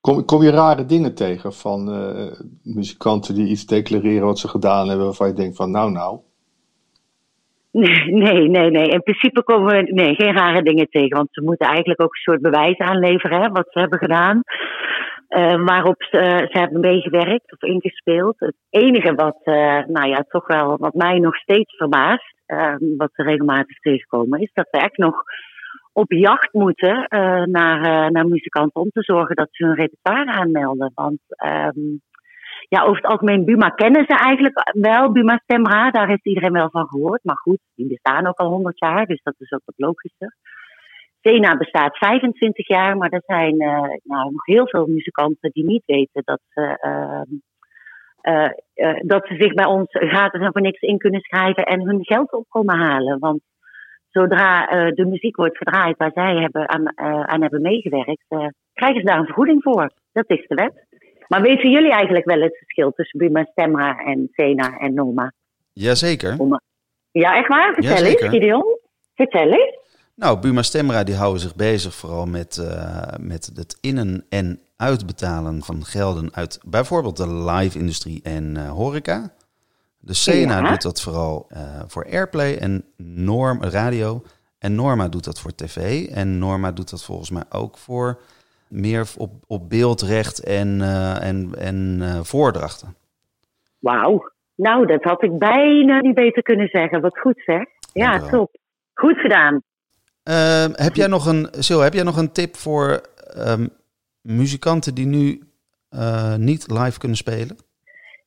Kom, 0.00 0.24
kom 0.24 0.42
je 0.42 0.50
rare 0.50 0.84
dingen 0.84 1.14
tegen 1.14 1.52
van 1.52 1.92
eh, 1.92 2.40
muzikanten 2.62 3.34
die 3.34 3.48
iets 3.48 3.66
declareren 3.66 4.26
wat 4.26 4.38
ze 4.38 4.48
gedaan 4.48 4.88
hebben, 4.88 5.06
waarvan 5.06 5.28
je 5.28 5.34
denkt 5.34 5.56
van 5.56 5.70
nou 5.70 5.90
nou. 5.90 6.18
Nee, 7.70 8.12
nee, 8.12 8.48
nee, 8.48 8.70
nee. 8.70 8.88
In 8.88 9.02
principe 9.02 9.42
komen 9.42 9.66
we 9.74 9.92
nee, 9.92 10.14
geen 10.14 10.32
rare 10.32 10.62
dingen 10.62 10.88
tegen. 10.90 11.16
Want 11.16 11.28
ze 11.30 11.42
moeten 11.42 11.66
eigenlijk 11.66 12.00
ook 12.00 12.14
een 12.14 12.20
soort 12.20 12.40
bewijs 12.40 12.78
aanleveren, 12.78 13.42
hè, 13.42 13.48
wat 13.48 13.66
ze 13.70 13.78
hebben 13.78 13.98
gedaan. 13.98 14.42
Eh, 15.28 15.64
waarop 15.64 16.02
ze, 16.02 16.46
ze 16.50 16.58
hebben 16.58 16.80
meegewerkt 16.80 17.52
of 17.52 17.62
ingespeeld. 17.62 18.34
Het 18.38 18.56
enige 18.70 19.14
wat, 19.14 19.40
eh, 19.44 19.86
nou 19.86 20.08
ja, 20.08 20.24
toch 20.28 20.46
wel, 20.46 20.76
wat 20.76 20.94
mij 20.94 21.18
nog 21.18 21.36
steeds 21.36 21.76
verbaast, 21.76 22.34
eh, 22.46 22.74
wat 22.96 23.10
we 23.12 23.22
regelmatig 23.22 23.78
tegenkomen, 23.78 24.40
is 24.40 24.50
dat 24.52 24.68
we 24.70 24.78
echt 24.78 24.96
nog 24.96 25.22
op 25.92 26.12
jacht 26.12 26.52
moeten 26.52 27.06
eh, 27.06 27.42
naar, 27.42 28.10
naar 28.10 28.26
muzikanten 28.26 28.80
om 28.80 28.90
te 28.90 29.02
zorgen 29.02 29.36
dat 29.36 29.48
ze 29.50 29.64
hun 29.64 29.74
repertoire 29.74 30.32
aanmelden. 30.32 30.92
Want 30.94 31.20
ehm, 31.26 31.80
ja, 32.68 32.82
over 32.82 32.96
het 32.96 33.10
algemeen, 33.10 33.44
Buma 33.44 33.68
kennen 33.68 34.04
ze 34.06 34.16
eigenlijk 34.16 34.72
wel, 34.72 35.12
Buma 35.12 35.40
Stemra. 35.42 35.90
Daar 35.90 36.08
heeft 36.08 36.26
iedereen 36.26 36.52
wel 36.52 36.70
van 36.70 36.88
gehoord. 36.88 37.24
Maar 37.24 37.36
goed, 37.36 37.58
die 37.74 37.88
bestaan 37.88 38.26
ook 38.26 38.38
al 38.38 38.48
100 38.48 38.78
jaar, 38.78 39.06
dus 39.06 39.20
dat 39.22 39.34
is 39.38 39.52
ook 39.52 39.62
wat 39.64 39.74
logischer. 39.76 40.34
Sena 41.28 41.56
bestaat 41.56 41.96
25 41.96 42.68
jaar, 42.68 42.96
maar 42.96 43.10
er 43.10 43.22
zijn 43.26 43.58
eh, 43.58 43.82
nou, 44.02 44.32
nog 44.32 44.44
heel 44.44 44.68
veel 44.68 44.86
muzikanten 44.86 45.50
die 45.52 45.64
niet 45.64 45.82
weten 45.86 46.22
dat 46.24 46.40
ze, 46.48 46.76
ehm, 46.80 47.32
eh, 48.20 48.50
eh, 48.74 49.00
dat 49.02 49.26
ze 49.26 49.34
zich 49.38 49.54
bij 49.54 49.66
ons 49.66 49.88
gratis 49.90 50.40
en 50.40 50.52
voor 50.52 50.60
niks 50.60 50.80
in 50.80 50.98
kunnen 50.98 51.20
schrijven 51.20 51.64
en 51.64 51.80
hun 51.80 52.04
geld 52.04 52.32
op 52.32 52.44
komen 52.48 52.78
halen. 52.78 53.18
Want 53.18 53.40
zodra 54.10 54.68
eh, 54.68 54.94
de 54.94 55.06
muziek 55.06 55.36
wordt 55.36 55.56
gedraaid 55.56 55.96
waar 55.96 56.10
zij 56.14 56.36
hebben 56.36 56.68
aan, 56.68 56.86
eh, 56.86 57.22
aan 57.22 57.40
hebben 57.40 57.60
meegewerkt, 57.60 58.24
eh, 58.28 58.46
krijgen 58.72 59.00
ze 59.00 59.06
daar 59.06 59.18
een 59.18 59.24
vergoeding 59.24 59.62
voor. 59.62 59.90
Dat 60.12 60.30
is 60.30 60.46
de 60.46 60.54
wet. 60.54 60.86
Maar 61.28 61.42
weten 61.42 61.70
jullie 61.70 61.92
eigenlijk 61.92 62.24
wel 62.24 62.40
het 62.40 62.56
verschil 62.56 62.92
tussen 62.92 63.18
Buma 63.18 63.44
Stemra 63.44 63.98
en 63.98 64.28
Sena 64.32 64.78
en 64.78 64.94
Norma? 64.94 65.32
Jazeker. 65.72 66.36
Ja, 67.10 67.36
echt 67.36 67.48
waar? 67.48 67.74
Vertel 67.74 68.04
eens, 68.04 68.28
Gideon. 68.28 68.78
Vertel 69.14 69.52
eens. 69.52 69.87
Nou, 70.18 70.40
Buma 70.40 70.62
Stemra 70.62 71.04
die 71.04 71.14
houden 71.14 71.40
zich 71.40 71.56
bezig 71.56 71.94
vooral 71.94 72.26
met, 72.26 72.56
eh, 72.56 73.18
met 73.20 73.50
het 73.54 73.78
innen- 73.80 74.24
en 74.28 74.60
uitbetalen 74.76 75.62
van 75.62 75.84
gelden 75.84 76.34
uit 76.34 76.60
bijvoorbeeld 76.66 77.16
de 77.16 77.28
live-industrie 77.28 78.22
en 78.22 78.56
eh, 78.56 78.70
horeca. 78.70 79.32
De 79.98 80.14
Sena 80.14 80.58
Ja. 80.58 80.68
doet 80.70 80.82
dat 80.82 81.02
vooral 81.02 81.46
eh, 81.48 81.60
voor 81.86 82.04
Airplay 82.04 82.56
en 82.56 82.84
Norm 82.96 83.62
radio. 83.62 84.22
En 84.58 84.74
Norma 84.74 85.08
doet 85.08 85.24
dat 85.24 85.40
voor 85.40 85.54
tv. 85.54 86.06
En 86.08 86.38
Norma 86.38 86.72
doet 86.72 86.90
dat 86.90 87.04
volgens 87.04 87.30
mij 87.30 87.44
ook 87.48 87.78
voor 87.78 88.20
meer 88.68 89.08
op, 89.16 89.32
op 89.46 89.68
beeldrecht 89.68 90.44
en, 90.44 90.80
en, 91.20 91.54
en 91.58 92.00
voordrachten. 92.22 92.96
Wauw. 93.78 94.32
Nou, 94.54 94.86
dat 94.86 95.02
had 95.02 95.22
ik 95.22 95.38
bijna 95.38 96.00
niet 96.00 96.14
beter 96.14 96.42
kunnen 96.42 96.68
zeggen. 96.68 97.00
Wat 97.00 97.18
goed 97.18 97.42
zeg. 97.46 97.62
Ja, 97.92 98.18
top. 98.18 98.56
Goed 98.94 99.18
gedaan. 99.18 99.62
Ehm, 100.34 100.70
heb, 100.74 100.94
jij 100.94 101.06
nog 101.06 101.26
een, 101.26 101.46
Sil, 101.66 101.80
heb 101.80 101.92
jij 101.92 102.02
nog 102.02 102.16
een 102.16 102.32
tip 102.32 102.54
voor 102.54 102.88
ehm, 103.44 103.66
muzikanten 104.22 104.94
die 104.94 105.06
nu 105.06 105.42
eh, 105.88 106.36
niet 106.36 106.70
live 106.70 106.98
kunnen 106.98 107.16
spelen? 107.16 107.56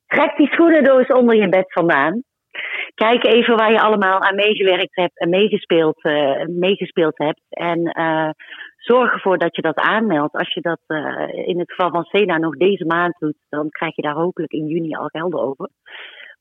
Trek 0.08 0.38
die 0.38 0.48
schoenendoos 0.48 1.08
onder 1.08 1.36
je 1.36 1.50
bed 1.50 1.72
vandaan. 1.74 2.24
Kijk 2.96 3.26
even 3.26 3.56
waar 3.56 3.72
je 3.72 3.82
allemaal 3.82 4.22
aan 4.22 4.36
meegewerkt 4.36 4.96
hebt 4.96 5.20
en 5.20 5.30
meegespeeld, 5.30 6.04
eh, 6.04 6.46
meegespeeld 6.48 7.18
hebt. 7.18 7.42
En 7.50 7.84
eh, 7.84 8.30
zorg 8.78 9.14
ervoor 9.14 9.38
dat 9.38 9.56
je 9.56 9.62
dat 9.62 9.78
aanmeldt. 9.80 10.36
Als 10.36 10.54
je 10.54 10.62
dat 10.62 10.82
in 11.46 11.60
het 11.60 11.72
geval 11.72 11.90
van 11.90 12.04
Sena 12.04 12.38
nog 12.38 12.58
deze 12.58 12.86
maand 12.86 13.16
doet, 13.20 13.38
dan 13.50 13.70
krijg 13.70 13.96
je 13.96 14.02
daar 14.02 14.16
hopelijk 14.16 14.52
in 14.52 14.68
juni 14.68 14.94
al 14.94 15.08
gelden 15.08 15.42
over. 15.42 15.70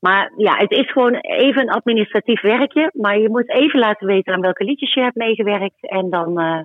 Maar 0.00 0.32
ja, 0.36 0.56
het 0.56 0.70
is 0.70 0.92
gewoon 0.92 1.14
even 1.14 1.62
een 1.62 1.70
administratief 1.70 2.40
werkje. 2.40 2.90
Maar 2.94 3.18
je 3.18 3.28
moet 3.28 3.50
even 3.50 3.80
laten 3.80 4.06
weten 4.06 4.34
aan 4.34 4.40
welke 4.40 4.64
liedjes 4.64 4.94
je 4.94 5.00
hebt 5.00 5.16
meegewerkt. 5.16 5.88
En 5.90 6.10
dan 6.10 6.40
eh, 6.40 6.60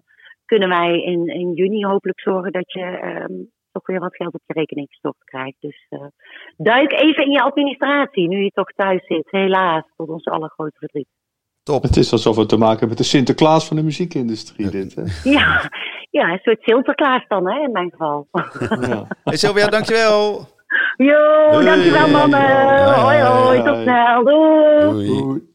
kunnen 0.45 0.69
wij 0.69 1.01
in, 1.01 1.27
in 1.27 1.53
juni 1.53 1.85
hopelijk 1.85 2.19
zorgen 2.19 2.51
dat 2.51 2.71
je 2.71 2.81
ehm, 2.81 3.33
toch 3.71 3.85
weer 3.85 3.99
wat 3.99 4.15
geld 4.15 4.33
op 4.33 4.41
je 4.45 4.53
rekening 4.53 4.87
gestort 4.89 5.23
krijgt. 5.23 5.57
Dus 5.59 5.85
eh, 5.89 6.07
duik 6.57 6.91
even 6.91 7.23
in 7.23 7.31
je 7.31 7.41
administratie, 7.41 8.27
nu 8.27 8.43
je 8.43 8.49
toch 8.49 8.71
thuis 8.71 9.05
zit. 9.05 9.27
Helaas, 9.29 9.83
tot 9.95 10.09
ons 10.09 10.25
allergrootste 10.25 10.79
verdriet. 10.79 11.07
Top. 11.63 11.83
Het 11.83 11.97
is 11.97 12.11
alsof 12.11 12.35
we 12.35 12.45
te 12.45 12.57
maken 12.57 12.79
hebben 12.79 12.89
met 12.89 12.97
de 12.97 13.03
Sinterklaas 13.03 13.67
van 13.67 13.77
de 13.77 13.83
muziekindustrie 13.83 14.69
dit. 14.69 14.95
Hè? 14.95 15.03
Ja, 15.37 15.69
ja, 16.09 16.31
een 16.31 16.39
soort 16.41 16.61
Sinterklaas 16.61 17.27
dan, 17.27 17.49
hè, 17.49 17.59
in 17.59 17.71
mijn 17.71 17.89
geval. 17.91 18.27
Ja. 18.89 19.07
Hey 19.23 19.37
Sylvia, 19.37 19.67
dankjewel. 19.67 20.53
Jo, 20.97 21.51
Doei. 21.51 21.65
dankjewel 21.65 22.07
mannen. 22.07 22.93
Hoi, 23.01 23.21
hoi, 23.21 23.63
tot 23.63 23.81
snel. 23.81 24.23
Doei. 24.23 25.07
Doei. 25.07 25.53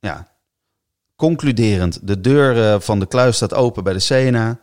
Ja. 0.00 0.32
Concluderend, 1.16 2.06
de 2.06 2.20
deur 2.20 2.72
eh, 2.72 2.80
van 2.80 2.98
de 2.98 3.06
kluis 3.06 3.36
staat 3.36 3.54
open 3.54 3.84
bij 3.84 3.92
de 3.92 3.98
Sena. 3.98 4.58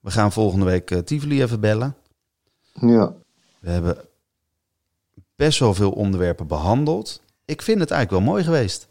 We 0.00 0.10
gaan 0.10 0.32
volgende 0.32 0.64
week 0.64 0.90
eh, 0.90 0.98
Tivoli 0.98 1.42
even 1.42 1.60
bellen. 1.60 1.96
Ja. 2.72 3.12
We 3.60 3.70
hebben 3.70 3.96
best 5.36 5.58
wel 5.58 5.74
veel 5.74 5.90
onderwerpen 5.90 6.46
behandeld. 6.46 7.22
Ik 7.44 7.62
vind 7.62 7.80
het 7.80 7.90
eigenlijk 7.90 8.24
wel 8.24 8.32
mooi 8.32 8.44
geweest. 8.44 8.88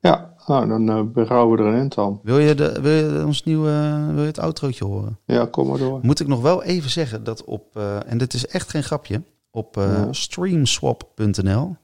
Ja, 0.00 0.34
nou 0.46 0.68
dan 0.68 0.88
eh 0.88 1.02
berouwen 1.12 1.58
we 1.58 1.64
er 1.64 1.68
een 1.72 1.78
end 1.80 1.98
aan. 1.98 2.20
Wil 2.22 2.38
je, 2.38 2.54
de, 2.54 2.80
wil 2.80 2.92
je 2.92 3.26
ons 3.26 3.44
nieuwe, 3.44 4.04
wil 4.12 4.20
je 4.20 4.26
het 4.28 4.38
outrootje 4.38 4.84
horen? 4.84 5.18
Ja, 5.24 5.46
kom 5.46 5.68
maar 5.68 5.78
door. 5.78 5.98
Moet 6.02 6.20
ik 6.20 6.26
nog 6.26 6.40
wel 6.40 6.62
even 6.62 6.90
zeggen 6.90 7.24
dat 7.24 7.44
op, 7.44 7.76
eh, 7.76 8.10
en 8.10 8.18
dit 8.18 8.34
is 8.34 8.46
echt 8.46 8.70
geen 8.70 8.82
grapje, 8.82 9.22
op 9.50 9.76
eh, 9.76 9.84
Ja. 9.92 10.12
streamswap.nl 10.12 11.76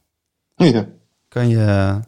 Ja. 0.57 0.87
kan 1.29 1.49
je 1.49 2.01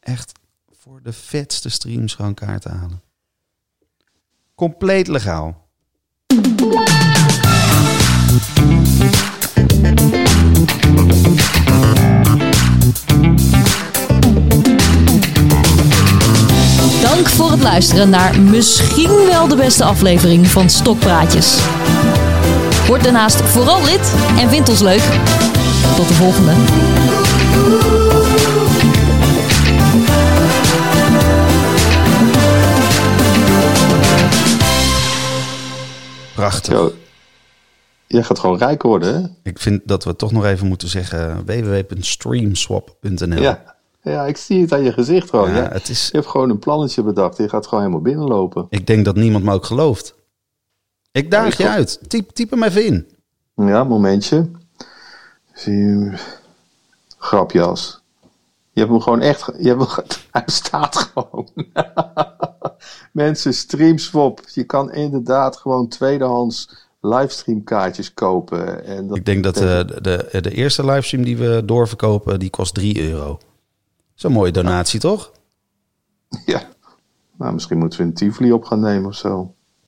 echt 0.00 0.32
voor 0.70 1.02
de 1.02 1.12
vetste 1.12 1.68
streams 1.68 2.14
gewoon 2.14 2.34
kaarten 2.34 2.70
halen. 2.70 3.00
Compleet 4.54 5.08
legaal. 5.08 5.64
Dank 17.16 17.28
voor 17.28 17.50
het 17.50 17.62
luisteren 17.62 18.10
naar 18.10 18.40
misschien 18.40 19.26
wel 19.26 19.48
de 19.48 19.56
beste 19.56 19.84
aflevering 19.84 20.46
van 20.46 20.70
Stokpraatjes. 20.70 21.58
Word 22.86 23.02
daarnaast 23.04 23.40
vooral 23.40 23.84
lid 23.84 24.14
en 24.38 24.48
vind 24.48 24.68
ons 24.68 24.80
leuk. 24.80 25.02
Tot 25.96 26.08
de 26.08 26.14
volgende. 26.14 26.52
Prachtig. 36.34 36.74
Zo. 36.74 36.92
Jij 38.06 38.22
gaat 38.22 38.38
gewoon 38.38 38.58
rijk 38.58 38.82
worden, 38.82 39.14
hè? 39.14 39.28
Ik 39.50 39.58
vind 39.58 39.80
dat 39.84 40.04
we 40.04 40.16
toch 40.16 40.32
nog 40.32 40.44
even 40.44 40.66
moeten 40.66 40.88
zeggen 40.88 41.44
www.streamswap.nl. 41.46 43.42
Ja. 43.42 43.75
Ja, 44.10 44.26
ik 44.26 44.36
zie 44.36 44.60
het 44.60 44.72
aan 44.72 44.82
je 44.82 44.92
gezicht 44.92 45.30
gewoon. 45.30 45.54
Ja, 45.54 45.68
het 45.68 45.88
is, 45.88 46.06
Je 46.06 46.16
hebt 46.16 46.28
gewoon 46.28 46.50
een 46.50 46.58
plannetje 46.58 47.02
bedacht. 47.02 47.36
Je 47.36 47.48
gaat 47.48 47.66
gewoon 47.66 47.84
helemaal 47.84 48.02
binnenlopen. 48.04 48.66
ik 48.68 48.86
denk 48.86 49.04
dat 49.04 49.16
niemand 49.16 49.44
me 49.44 49.52
ook 49.52 49.64
gelooft. 49.64 50.14
Ik 51.12 51.30
daag 51.30 51.56
je 51.56 51.68
uit. 51.68 52.00
Typ, 52.08 52.30
typ 52.30 52.50
hem 52.50 52.62
even 52.62 52.84
in. 52.84 53.08
Ja, 53.54 53.84
momentje. 53.84 54.50
Zie. 55.54 56.12
Grapjas. 57.18 58.02
Je 58.72 58.80
hebt 58.80 58.92
hem 58.92 59.00
gewoon 59.00 59.20
echt... 59.20 59.50
Je 59.58 59.68
hebt 59.68 59.96
hem, 59.96 60.04
hij 60.30 60.42
staat 60.46 60.96
gewoon. 60.96 61.48
Mensen, 63.12 63.54
streamswap. 63.54 64.40
Je 64.52 64.64
kan 64.64 64.92
inderdaad 64.92 65.56
gewoon 65.56 65.88
tweedehands 65.88 66.86
livestreamkaartjes 67.00 68.14
kopen. 68.14 68.84
En 68.84 69.06
dat 69.06 69.16
Ik 69.16 69.24
denk 69.24 69.44
dat 69.44 69.56
eh, 69.56 69.62
de, 69.62 69.98
de, 70.02 70.40
de 70.40 70.50
eerste 70.50 70.84
livestream 70.84 71.24
die 71.24 71.36
we 71.36 71.62
doorverkopen, 71.64 72.38
die 72.38 72.50
kost 72.50 72.74
3 72.74 73.10
euro. 73.10 73.38
Zo'n 74.16 74.32
mooie 74.32 74.52
donatie, 74.52 75.00
toch? 75.00 75.32
Ja. 76.46 76.68
Nou, 77.38 77.52
misschien 77.52 77.78
moeten 77.78 77.98
we 77.98 78.04
een 78.04 78.14
Tivoli 78.14 78.52
op 78.52 78.64
gaan 78.64 78.80
nemen 78.80 79.08
of 79.08 79.14
zo. 79.14 79.54